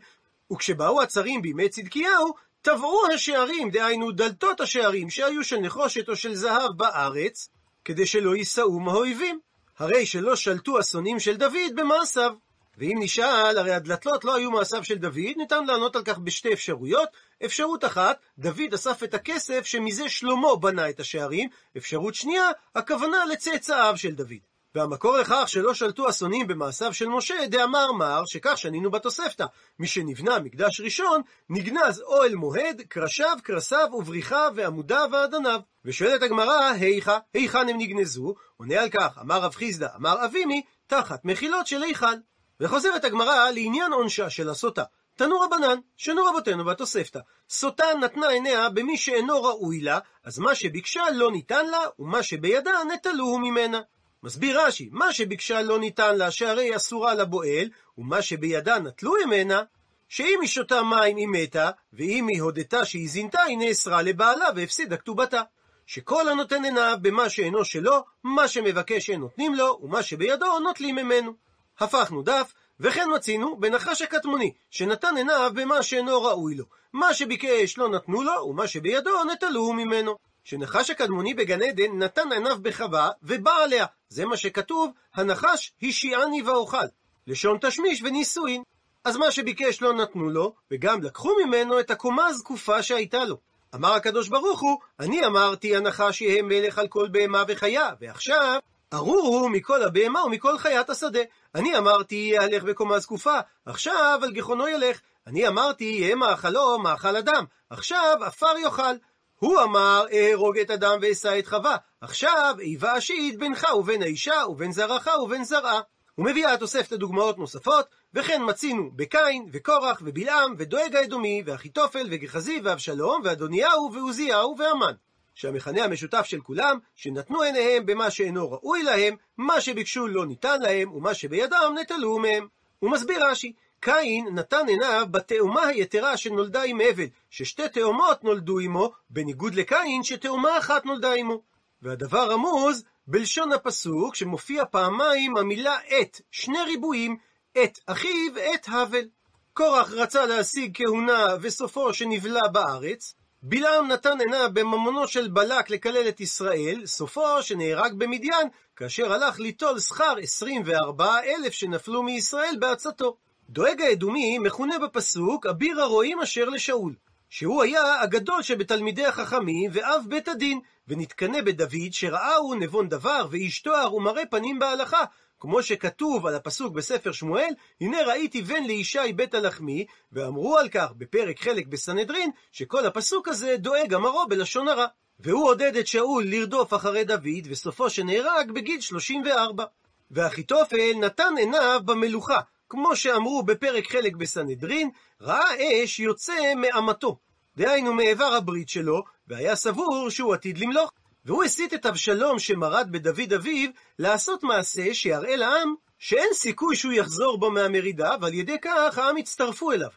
וכשבאו 0.53 1.03
הצרים 1.03 1.43
בימי 1.43 1.69
צדקיהו, 1.69 2.35
טבעו 2.63 3.01
השערים, 3.15 3.71
דהיינו 3.71 4.13
דלתות 4.13 4.61
השערים, 4.61 5.11
שהיו 5.11 5.45
של 5.45 5.57
נחושת 5.57 6.09
או 6.09 6.17
של 6.17 6.35
זהב 6.35 6.73
בארץ, 6.77 7.49
כדי 7.85 8.07
שלא 8.07 8.37
יישאו 8.37 8.81
מהאויבים. 8.81 9.41
הרי 9.79 10.07
שלא 10.07 10.37
שלטו 10.37 10.79
השונאים 10.79 11.21
של 11.21 11.37
דוד 11.37 11.75
במעשיו. 11.77 12.33
ואם 12.79 12.97
נשאל, 13.01 13.59
הרי 13.59 13.73
הדלתות 13.73 14.25
לא 14.25 14.35
היו 14.35 14.51
מעשיו 14.51 14.85
של 14.85 14.99
דוד, 14.99 15.37
ניתן 15.37 15.65
לענות 15.65 15.97
על 15.97 16.03
כך 16.03 16.19
בשתי 16.19 16.53
אפשרויות. 16.53 17.09
אפשרות 17.45 17.85
אחת, 17.85 18.21
דוד 18.39 18.75
אסף 18.75 19.03
את 19.03 19.15
הכסף 19.15 19.67
שמזה 19.67 20.09
שלמה 20.09 20.57
בנה 20.61 20.91
את 20.91 21.01
השערים. 21.01 21.49
אפשרות 21.77 22.15
שנייה, 22.15 22.51
הכוונה 22.75 23.25
לצאצאיו 23.25 23.95
של 23.97 24.11
דוד. 24.11 24.56
והמקור 24.77 25.17
לכך 25.17 25.45
שלא 25.47 25.75
שלטו 25.75 26.09
אסונים 26.09 26.47
במעשיו 26.47 26.95
של 26.95 27.09
משה, 27.09 27.47
דאמר 27.47 27.93
מר, 27.93 28.23
שכך 28.27 28.59
שנינו 28.59 28.91
בתוספתא. 28.91 29.45
משנבנה 29.79 30.39
מקדש 30.39 30.81
ראשון, 30.81 31.23
נגנז 31.51 32.01
אוהל 32.01 32.35
מוהד, 32.35 32.83
קרשיו, 32.89 33.37
קרסיו, 33.43 33.89
ובריחה, 33.93 34.49
ועמודיו, 34.55 35.09
ואדניו. 35.13 35.61
ושואלת 35.85 36.23
הגמרא, 36.23 36.71
היכא, 36.81 37.19
היכן 37.35 37.69
הם 37.69 37.79
נגנזו? 37.79 38.35
עונה 38.57 38.81
על 38.81 38.89
כך, 38.89 39.19
אמר 39.21 39.41
רב 39.41 39.55
חיסדא, 39.55 39.89
אמר 39.97 40.25
אבימי, 40.25 40.63
תחת 40.87 41.25
מחילות 41.25 41.67
של 41.67 41.83
היכל. 41.83 42.17
וחוזרת 42.61 43.05
הגמרא 43.05 43.51
לעניין 43.51 43.93
עונשה 43.93 44.31
של 44.31 44.49
הסוטה. 44.49 44.85
תנו 45.17 45.41
רבנן, 45.41 45.79
שנו 45.97 46.25
רבותינו 46.25 46.65
בתוספתא. 46.65 47.21
סוטה 47.51 47.85
נתנה 48.01 48.29
עיניה 48.29 48.69
במי 48.69 48.97
שאינו 48.97 49.43
ראוי 49.43 49.81
לה, 49.81 49.99
אז 50.25 50.39
מה 50.39 50.55
שביקשה 50.55 51.03
לא 51.15 51.33
ניתן 51.33 51.67
לה, 51.67 51.79
ומה 51.99 52.23
שבידה 52.23 52.73
נטלוהו 52.95 53.39
ממנה. 53.39 53.81
מסביר 54.27 54.61
רש"י, 54.61 54.89
מה 54.93 55.13
שביקשה 55.13 55.63
לא 55.63 55.79
ניתן 55.79 56.17
לה, 56.17 56.31
שהרי 56.31 56.77
אסורה 56.77 57.15
לבועל, 57.15 57.69
ומה 57.99 58.23
שבידה 58.23 58.79
נטלו 58.79 59.13
ממנה, 59.27 59.63
שאם 60.09 60.39
היא 60.41 60.49
שותה 60.49 60.83
מים 60.83 61.17
היא 61.17 61.29
מתה, 61.29 61.71
ואם 61.93 62.27
היא 62.29 62.43
הודתה 62.43 62.85
שהיא 62.85 63.09
זינתה, 63.09 63.43
היא 63.43 63.59
נאסרה 63.59 64.03
לבעלה 64.03 64.47
והפסידה 64.57 64.97
כתובתה. 64.97 65.43
שכל 65.87 66.29
הנותן 66.29 66.65
עיניו 66.65 66.99
במה 67.03 67.29
שאינו 67.29 67.65
שלו, 67.65 68.05
מה 68.25 68.49
שמבקש 68.49 69.11
אין 69.11 69.21
נותנים 69.21 69.55
לו, 69.55 69.79
ומה 69.83 70.03
שבידו 70.03 70.59
נוטלים 70.59 70.95
ממנו. 70.95 71.33
הפכנו 71.81 72.23
דף, 72.23 72.53
וכן 72.81 73.07
מצינו 73.15 73.57
בנחש 73.61 74.03
הקטמוני, 74.03 74.53
שנתן 74.71 75.17
עיניו 75.17 75.51
במה 75.55 75.83
שאינו 75.83 76.23
ראוי 76.23 76.55
לו. 76.55 76.65
מה 76.93 77.15
שביקש 77.15 77.79
לא 77.79 77.89
נתנו 77.89 78.23
לו, 78.23 78.47
ומה 78.49 78.67
שבידו 78.67 79.25
נטלוהו 79.25 79.73
ממנו. 79.73 80.17
שנחש 80.49 80.91
הקדמוני 80.91 81.35
בגן 81.35 81.63
עדן 81.63 81.99
נתן 81.99 82.33
עיניו 82.33 82.59
בחווה 82.63 83.11
ובא 83.23 83.55
עליה. 83.63 83.87
זה 84.09 84.27
מה 84.27 84.37
שכתוב, 84.37 84.91
הנחש 85.15 85.73
השיעני 85.83 86.43
ואוכל. 86.43 86.87
לשון 87.27 87.59
תשמיש 87.61 88.03
ונישואין. 88.03 88.63
אז 89.05 89.17
מה 89.17 89.31
שביקש 89.31 89.83
לא 89.83 89.93
נתנו 89.93 90.31
לו, 90.31 90.55
וגם 90.71 91.03
לקחו 91.03 91.31
ממנו 91.45 91.81
את 91.81 91.91
הקומה 91.91 92.27
הזקופה 92.27 92.83
שהייתה 92.83 93.25
לו. 93.25 93.37
אמר 93.75 93.93
הקדוש 93.93 94.29
ברוך 94.29 94.61
הוא, 94.61 94.79
אני 95.01 95.27
אמרתי 95.27 95.77
הנחש 95.77 96.21
יהיה 96.21 96.43
מלך 96.43 96.79
על 96.79 96.89
כל 96.89 97.09
בהמה 97.09 97.43
וחיה, 97.49 97.91
ועכשיו 98.01 98.59
ארור 98.93 99.27
הוא 99.27 99.51
מכל 99.51 99.83
הבהמה 99.83 100.25
ומכל 100.25 100.59
חיית 100.59 100.91
השדה. 100.91 101.21
אני 101.55 101.79
אמרתי 101.79 102.15
יהלך 102.15 102.63
בקומה 102.63 102.99
זקופה, 102.99 103.39
עכשיו 103.67 104.21
על 104.23 104.33
גחונו 104.33 104.69
ילך. 104.69 105.01
אני 105.27 105.49
אמרתי 105.49 105.85
יהיה 105.85 106.17
מאכלו 106.17 106.79
מאכל 106.79 107.17
אדם, 107.17 107.45
עכשיו 107.71 108.17
עפר 108.25 108.59
יאכל. 108.59 108.97
הוא 109.39 109.63
אמר 109.63 110.07
אהרוג 110.13 110.59
את 110.59 110.71
אדם 110.71 110.99
ואשא 111.03 111.39
את 111.39 111.47
חווה, 111.47 111.77
עכשיו 112.01 112.57
איבה 112.61 112.99
אשית 112.99 113.39
בינך 113.39 113.67
ובין 113.75 114.03
האישה 114.03 114.43
ובין 114.49 114.73
זרעך 114.73 115.09
ובין 115.23 115.45
זרעה. 115.45 115.81
ומביאה 116.19 116.53
התוספת 116.53 116.93
דוגמאות 116.93 117.39
נוספות, 117.39 117.87
וכן 118.15 118.43
מצינו 118.47 118.91
בקין, 118.97 119.49
וקורח, 119.53 120.03
ובלעם, 120.05 120.55
ודואג 120.59 120.97
האדומי, 120.97 121.43
ואחיתופל, 121.47 122.07
וגחזי, 122.11 122.61
ואבשלום, 122.65 123.21
ואדוניהו, 123.25 123.91
ועוזיהו, 123.93 124.57
והמן. 124.59 124.93
שהמכנה 125.35 125.85
המשותף 125.85 126.23
של 126.27 126.41
כולם, 126.41 126.79
שנתנו 126.95 127.43
עיניהם 127.43 127.87
במה 127.87 128.11
שאינו 128.11 128.51
ראוי 128.51 128.83
להם, 128.83 129.17
מה 129.39 129.61
שביקשו 129.61 130.07
לא 130.07 130.27
ניתן 130.27 130.63
להם, 130.63 130.93
ומה 130.93 131.15
שבידם 131.15 131.75
נטלו 131.81 132.19
מהם. 132.19 132.47
הוא 132.79 132.91
מסביר 132.91 133.27
רש"י, 133.27 133.53
קין 133.81 134.29
נתן 134.35 134.69
עיניו 134.69 135.07
בתאומה 135.11 135.67
היתרה 135.67 136.17
שנולדה 136.17 136.63
עם 136.63 136.81
הבל, 136.91 137.07
ששתי 137.31 137.69
תאומות 137.69 138.25
נולדו 138.25 138.59
עמו, 138.59 138.93
בניגוד 139.11 139.55
לקין 139.55 140.03
שתאומה 140.03 140.59
אחת 140.59 140.85
נולדה 140.85 141.15
עמו. 141.15 141.43
והדבר 141.83 142.33
רמוז 142.33 142.85
בלשון 143.07 143.53
הפסוק, 143.53 144.15
שמופיע 144.15 144.65
פעמיים 144.65 145.37
המילה 145.37 145.77
את, 146.01 146.21
שני 146.31 146.63
ריבועים, 146.63 147.17
את 147.63 147.79
אחיו, 147.87 148.33
את 148.55 148.69
הבל. 148.69 149.09
קורח 149.53 149.91
רצה 149.93 150.27
להשיג 150.27 150.71
כהונה, 150.75 151.27
וסופו 151.41 151.95
שנבלע 151.95 152.49
בארץ. 152.53 153.15
בלעם 153.43 153.89
נתן 153.89 154.21
עיניו 154.21 154.51
בממונו 154.53 155.09
של 155.09 155.29
בלק 155.29 155.71
לקלל 155.71 156.09
את 156.09 156.21
ישראל, 156.21 156.87
סופו 156.87 157.43
שנהרג 157.43 157.93
במדיין, 157.93 158.49
כאשר 158.77 159.13
הלך 159.13 159.41
ליטול 159.41 159.79
שכר 159.81 160.15
24 160.23 161.21
אלף 161.25 161.53
שנפלו 161.53 162.03
מישראל 162.03 162.57
בעצתו. 162.61 163.17
דואג 163.51 163.83
האדומי 163.83 164.39
מכונה 164.39 164.79
בפסוק 164.79 165.47
אביר 165.47 165.81
הרועים 165.81 166.21
אשר 166.21 166.45
לשאול, 166.45 166.95
שהוא 167.31 167.63
היה 167.63 168.01
הגדול 168.01 168.43
שבתלמידי 168.43 169.07
החכמים 169.07 169.71
ואב 169.75 170.03
בית 170.09 170.29
הדין, 170.29 170.61
ונתקנא 170.89 171.41
בדוד 171.41 171.93
שראהו 171.93 172.55
נבון 172.55 172.89
דבר 172.89 173.27
ואיש 173.31 173.61
תואר 173.61 173.95
ומראה 173.95 174.27
פנים 174.27 174.59
בהלכה, 174.59 175.05
כמו 175.41 175.63
שכתוב 175.63 176.27
על 176.27 176.35
הפסוק 176.35 176.73
בספר 176.73 177.13
שמואל, 177.13 177.51
הנה 177.81 178.03
ראיתי 178.07 178.43
בן 178.43 178.65
לישי 178.65 179.13
בית 179.17 179.35
הלחמי, 179.35 179.87
ואמרו 180.13 180.59
על 180.59 180.69
כך 180.69 180.93
בפרק 180.97 181.41
חלק 181.41 181.67
בסנהדרין, 181.67 182.31
שכל 182.53 182.87
הפסוק 182.87 183.29
הזה 183.29 183.57
דואג 183.57 183.95
אמרו 183.95 184.27
בלשון 184.29 184.69
הרע. 184.69 184.87
והוא 185.21 185.49
עודד 185.49 185.77
את 185.77 185.87
שאול 185.87 186.25
לרדוף 186.27 186.75
אחרי 186.75 187.05
דוד, 187.05 187.47
וסופו 187.51 187.91
שנהרג 187.91 188.53
בגיל 188.53 188.81
34. 188.81 189.65
ואחיתופל 190.11 190.93
נתן 191.01 191.35
עיניו 191.39 191.81
במלוכה, 191.85 192.41
כמו 192.69 192.97
שאמרו 192.97 193.43
בפרק 193.43 193.91
חלק 193.91 194.17
בסנהדרין, 194.17 194.91
ראה 195.21 195.85
אש 195.85 196.01
יוצא 196.01 196.55
מאמתו. 196.57 197.19
דהיינו 197.57 197.95
מאיבר 197.95 198.25
הברית 198.25 198.69
שלו, 198.69 199.03
והיה 199.29 199.57
סבור 199.57 200.11
שהוא 200.11 200.35
עתיד 200.35 200.59
למלוך. 200.59 200.93
והוא 201.25 201.45
הסית 201.45 201.75
את 201.75 201.87
אבשלום 201.87 202.39
שמרד 202.39 202.89
בדוד 202.91 203.33
אביו 203.33 203.71
לעשות 203.99 204.43
מעשה 204.43 204.95
שיראה 204.95 205.37
לעם 205.37 205.75
שאין 205.99 206.29
סיכוי 206.33 206.77
שהוא 206.77 206.93
יחזור 206.93 207.39
בו 207.39 207.51
מהמרידה, 207.51 208.15
ועל 208.21 208.35
ידי 208.35 208.57
כך 208.63 208.99
העם 208.99 209.17
יצטרפו 209.17 209.73
אליו. 209.73 209.91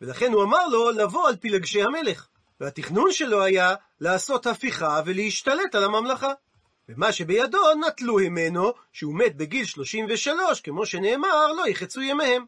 ולכן 0.00 0.32
הוא 0.32 0.42
אמר 0.42 0.68
לו 0.68 0.90
לבוא 0.90 1.28
על 1.28 1.36
פלגשי 1.36 1.82
המלך. 1.82 2.26
והתכנון 2.60 3.12
שלו 3.12 3.42
היה 3.42 3.74
לעשות 4.00 4.46
הפיכה 4.46 5.00
ולהשתלט 5.06 5.74
על 5.74 5.84
הממלכה. 5.84 6.32
ומה 6.88 7.12
שבידו 7.12 7.74
נטלו 7.86 8.16
ממנו, 8.16 8.72
שהוא 8.92 9.14
מת 9.14 9.36
בגיל 9.36 9.64
33, 9.64 10.60
כמו 10.60 10.86
שנאמר, 10.86 11.52
לא 11.52 11.68
יחצו 11.68 12.02
ימיהם. 12.02 12.44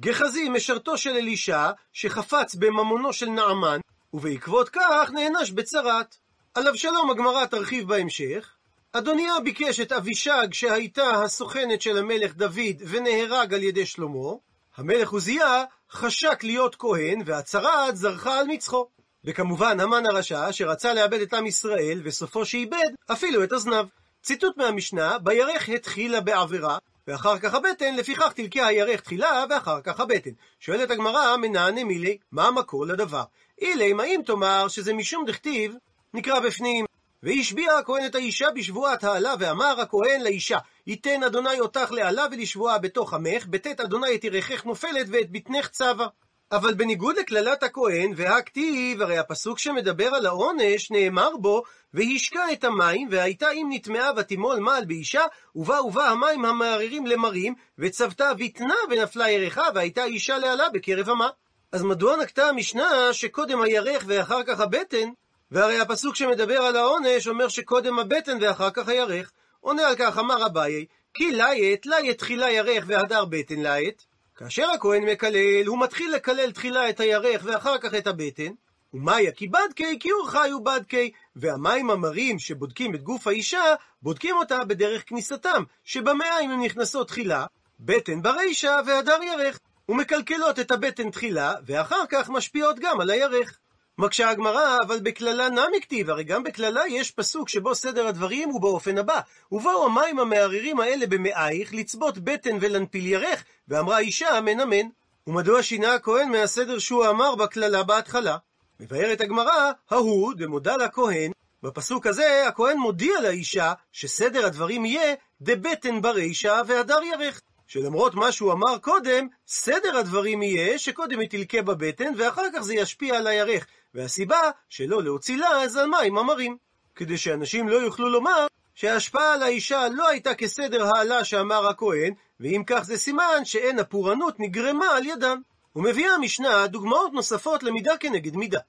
גחזי, 0.00 0.48
משרתו 0.48 0.98
של 0.98 1.10
אלישע, 1.10 1.70
שחפץ 1.92 2.54
בממונו 2.54 3.12
של 3.12 3.28
נעמן, 3.28 3.80
ובעקבות 4.14 4.68
כך 4.68 5.10
נענש 5.14 5.50
בצרת. 5.50 6.16
על 6.54 6.68
אבשלום 6.68 7.10
הגמרא 7.10 7.46
תרחיב 7.46 7.88
בהמשך. 7.88 8.54
אדוניה 8.92 9.40
ביקש 9.44 9.80
את 9.80 9.92
אבישג 9.92 10.48
שהייתה 10.52 11.10
הסוכנת 11.10 11.82
של 11.82 11.98
המלך 11.98 12.34
דוד 12.34 12.82
ונהרג 12.88 13.54
על 13.54 13.62
ידי 13.62 13.86
שלמה. 13.86 14.32
המלך 14.76 15.10
עוזיה 15.10 15.64
חשק 15.90 16.44
להיות 16.44 16.76
כהן 16.76 17.22
והצרת 17.26 17.96
זרחה 17.96 18.38
על 18.38 18.46
מצחו. 18.46 18.86
וכמובן 19.24 19.80
המן 19.80 20.06
הרשע 20.06 20.52
שרצה 20.52 20.94
לאבד 20.94 21.20
את 21.20 21.34
עם 21.34 21.46
ישראל 21.46 22.00
וסופו 22.04 22.44
שאיבד 22.44 22.90
אפילו 23.12 23.44
את 23.44 23.52
אזניו. 23.52 23.86
ציטוט 24.22 24.56
מהמשנה, 24.56 25.18
בירך 25.18 25.68
התחילה 25.68 26.20
בעבירה 26.20 26.78
ואחר 27.06 27.38
כך 27.38 27.54
הבטן, 27.54 27.96
לפיכך 27.96 28.32
תלקה 28.32 28.66
הירך 28.66 29.00
תחילה 29.00 29.44
ואחר 29.50 29.80
כך 29.80 30.00
הבטן. 30.00 30.30
שואלת 30.60 30.90
הגמרא, 30.90 31.36
מנענה 31.36 31.84
מילי, 31.84 32.18
מה 32.32 32.46
המקור 32.46 32.86
לדבר? 32.86 33.22
אילי, 33.60 33.92
מה 33.92 34.04
אם 34.04 34.20
תאמר 34.26 34.68
שזה 34.68 34.92
משום 34.92 35.24
דכתיב, 35.26 35.74
נקרא 36.14 36.40
בפנים, 36.40 36.84
והשביע 37.22 37.72
הכהן 37.78 38.06
את 38.06 38.14
האישה 38.14 38.46
בשבועת 38.54 39.04
העלה, 39.04 39.34
ואמר 39.38 39.80
הכהן 39.80 40.20
לאישה, 40.22 40.58
ייתן 40.86 41.22
אדוני 41.22 41.60
אותך 41.60 41.92
לעלה 41.92 42.26
ולשבועה 42.32 42.78
בתוך 42.78 43.14
עמך, 43.14 43.46
בתת 43.50 43.80
אדוני 43.80 44.14
את 44.14 44.24
ירכך 44.24 44.64
נופלת 44.64 45.06
ואת 45.10 45.30
בטנך 45.30 45.68
צבה. 45.68 46.06
אבל 46.52 46.74
בניגוד 46.74 47.16
לקללת 47.18 47.62
הכהן, 47.62 48.12
והכתיב, 48.16 49.02
הרי 49.02 49.18
הפסוק 49.18 49.58
שמדבר 49.58 50.14
על 50.14 50.26
העונש, 50.26 50.90
נאמר 50.90 51.36
בו, 51.36 51.62
והשקע 51.94 52.52
את 52.52 52.64
המים, 52.64 53.08
והייתה 53.10 53.50
אם 53.50 53.66
נטמעה 53.70 54.10
ותימול 54.16 54.58
מעל 54.58 54.84
באישה, 54.84 55.22
ובה 55.56 55.82
ובה 55.82 56.08
המים 56.08 56.44
המערערים 56.44 57.06
למרים, 57.06 57.54
וצוותה 57.78 58.32
ויתנה 58.38 58.74
ונפלה 58.90 59.30
ירחה, 59.30 59.64
והייתה 59.74 60.04
אישה 60.04 60.38
לעלה 60.38 60.68
בקרב 60.68 61.10
עמה. 61.10 61.28
אז 61.72 61.82
מדוע 61.82 62.16
נקטה 62.16 62.48
המשנה 62.48 63.12
שקודם 63.12 63.62
הירך 63.62 64.04
ואחר 64.06 64.42
כך 64.42 64.60
הבטן? 64.60 65.08
והרי 65.50 65.80
הפסוק 65.80 66.16
שמדבר 66.16 66.58
על 66.58 66.76
העונש 66.76 67.28
אומר 67.28 67.48
שקודם 67.48 67.98
הבטן 67.98 68.38
ואחר 68.40 68.70
כך 68.70 68.88
הירך. 68.88 69.32
עונה 69.60 69.88
על 69.88 69.94
כך 69.98 70.18
אמר 70.18 70.46
אביי, 70.46 70.86
כי 71.14 71.32
לית, 71.32 71.86
לית 71.86 72.18
תחילה 72.18 72.50
ירך 72.50 72.84
והדר 72.86 73.24
בטן 73.24 73.62
לית. 73.62 74.09
כאשר 74.40 74.70
הכהן 74.70 75.04
מקלל, 75.04 75.66
הוא 75.66 75.78
מתחיל 75.78 76.14
לקלל 76.14 76.50
תחילה 76.50 76.90
את 76.90 77.00
הירך 77.00 77.42
ואחר 77.44 77.78
כך 77.78 77.94
את 77.94 78.06
הבטן. 78.06 78.52
ומאיה 78.94 79.32
כי 79.32 79.48
בדקי, 79.48 79.98
כי 79.98 80.10
הוא 80.10 80.26
חי 80.26 80.52
ובדקי, 80.52 81.10
והמים 81.36 81.90
המרים 81.90 82.38
שבודקים 82.38 82.94
את 82.94 83.02
גוף 83.02 83.26
האישה, 83.26 83.74
בודקים 84.02 84.36
אותה 84.36 84.64
בדרך 84.64 85.08
כניסתם, 85.08 85.62
שבמעיים 85.84 86.50
הן 86.50 86.60
נכנסות 86.60 87.08
תחילה, 87.08 87.46
בטן 87.80 88.22
ברישה 88.22 88.76
והדר 88.86 89.18
ירך, 89.22 89.58
ומקלקלות 89.88 90.58
את 90.58 90.70
הבטן 90.70 91.10
תחילה, 91.10 91.54
ואחר 91.66 92.06
כך 92.08 92.30
משפיעות 92.30 92.78
גם 92.78 93.00
על 93.00 93.10
הירך. 93.10 93.58
מקשה 94.00 94.30
הגמרא, 94.30 94.76
אבל 94.86 95.00
בקללה 95.00 95.48
נמי 95.48 95.80
כתיב, 95.80 96.10
הרי 96.10 96.24
גם 96.24 96.42
בקללה 96.42 96.82
יש 96.88 97.10
פסוק 97.10 97.48
שבו 97.48 97.74
סדר 97.74 98.06
הדברים 98.06 98.48
הוא 98.48 98.60
באופן 98.60 98.98
הבא. 98.98 99.20
ובאו 99.52 99.86
המים 99.86 100.18
המערערים 100.18 100.80
האלה 100.80 101.06
במאייך 101.06 101.74
לצבות 101.74 102.18
בטן 102.18 102.58
ולנפיל 102.60 103.06
ירך, 103.06 103.44
ואמרה 103.68 103.98
אישה 103.98 104.38
אמן 104.38 104.60
אמן. 104.60 104.86
ומדוע 105.26 105.62
שינה 105.62 105.94
הכהן 105.94 106.28
מהסדר 106.28 106.78
שהוא 106.78 107.08
אמר 107.08 107.34
בקללה 107.34 107.82
בהתחלה? 107.82 108.36
מבארת 108.80 109.20
הגמרא, 109.20 109.70
ההוא 109.90 110.34
דמודה 110.36 110.76
לכהן, 110.76 111.32
בפסוק 111.62 112.06
הזה 112.06 112.48
הכהן 112.48 112.76
מודיע 112.78 113.20
לאישה 113.20 113.72
שסדר 113.92 114.46
הדברים 114.46 114.84
יהיה 114.84 115.14
דבטן 115.40 116.02
ברישה 116.02 116.60
והדר 116.66 117.00
ירך. 117.02 117.40
שלמרות 117.66 118.14
מה 118.14 118.32
שהוא 118.32 118.52
אמר 118.52 118.78
קודם, 118.78 119.26
סדר 119.46 119.96
הדברים 119.96 120.42
יהיה 120.42 120.78
שקודם 120.78 121.20
היא 121.20 121.28
תלקה 121.28 121.62
בבטן 121.62 122.12
ואחר 122.16 122.46
כך 122.54 122.60
זה 122.60 122.74
ישפיע 122.74 123.16
על 123.16 123.26
הירך. 123.26 123.66
והסיבה 123.94 124.50
שלא 124.68 125.02
להוציא 125.02 125.36
לעז 125.36 125.76
על 125.76 125.86
מים 125.86 126.18
המרים. 126.18 126.56
כדי 126.94 127.18
שאנשים 127.18 127.68
לא 127.68 127.76
יוכלו 127.76 128.08
לומר 128.08 128.46
שההשפעה 128.74 129.34
על 129.34 129.42
האישה 129.42 129.88
לא 129.88 130.08
הייתה 130.08 130.34
כסדר 130.34 130.86
העלה 130.86 131.24
שאמר 131.24 131.68
הכהן, 131.68 132.14
ואם 132.40 132.62
כך 132.66 132.80
זה 132.82 132.98
סימן 132.98 133.44
שאין 133.44 133.78
הפורענות 133.78 134.40
נגרמה 134.40 134.90
על 134.96 135.06
ידם. 135.06 135.40
ומביאה 135.76 136.14
המשנה 136.14 136.66
דוגמאות 136.66 137.12
נוספות 137.12 137.62
למידה 137.62 137.96
כנגד 137.96 138.36
מידה. 138.36 138.60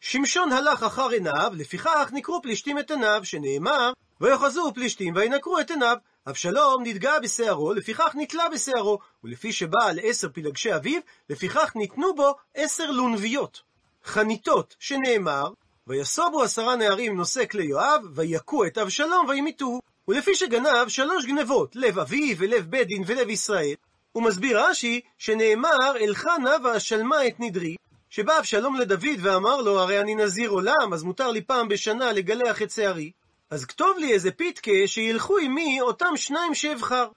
שמשון 0.00 0.52
הלך 0.52 0.82
אחר 0.82 1.08
עיניו, 1.08 1.52
לפיכך 1.56 2.10
נקרו 2.12 2.42
פלישתים 2.42 2.78
את 2.78 2.90
עיניו, 2.90 3.20
שנאמר, 3.24 3.92
ויאחזו 4.20 4.72
פלישתים 4.74 5.14
וינקרו 5.16 5.60
את 5.60 5.70
עיניו. 5.70 5.96
אבשלום 6.26 6.82
נתגע 6.86 7.18
בשערו, 7.18 7.72
לפיכך 7.72 8.12
נתלה 8.14 8.48
בשערו, 8.48 8.98
ולפי 9.24 9.52
שבא 9.52 9.84
על 9.84 9.98
עשר 10.02 10.28
פלגשי 10.28 10.74
אביו, 10.74 11.00
לפיכך 11.30 11.72
ניתנו 11.76 12.14
בו 12.14 12.34
עשר 12.54 12.90
לונביות. 12.90 13.67
חניתות, 14.08 14.76
שנאמר, 14.78 15.48
ויסובו 15.86 16.42
עשרה 16.42 16.76
נערים 16.76 17.16
נושא 17.16 17.46
כלי 17.46 17.64
יואב, 17.64 18.02
ויכו 18.14 18.66
את 18.66 18.78
אבשלום 18.78 19.26
וימיתוהו. 19.28 19.80
ולפי 20.08 20.34
שגנב 20.34 20.88
שלוש 20.88 21.26
גנבות, 21.26 21.76
לב 21.76 21.98
אביו 21.98 22.36
ולב 22.38 22.66
בית 22.70 22.88
דין 22.88 23.02
ולב 23.06 23.28
ישראל, 23.28 23.74
הוא 24.12 24.22
מסביר 24.22 24.60
רש"י 24.60 25.00
שנאמר 25.18 25.96
אלחנה 26.00 26.56
ואשלמה 26.64 27.26
את 27.26 27.40
נדרי, 27.40 27.76
שבא 28.10 28.38
אבשלום 28.38 28.76
לדוד 28.76 29.18
ואמר 29.20 29.62
לו, 29.62 29.80
הרי 29.80 30.00
אני 30.00 30.14
נזיר 30.14 30.50
עולם, 30.50 30.92
אז 30.92 31.02
מותר 31.02 31.30
לי 31.30 31.42
פעם 31.42 31.68
בשנה 31.68 32.12
לגלח 32.12 32.62
את 32.62 32.70
שערי. 32.70 33.10
אז 33.50 33.64
כתוב 33.64 33.98
לי 33.98 34.12
איזה 34.12 34.30
פיתקה 34.30 34.86
שילכו 34.86 35.38
עמי 35.38 35.80
אותם 35.80 36.16
שניים 36.16 36.54
שאבחר. 36.54 37.08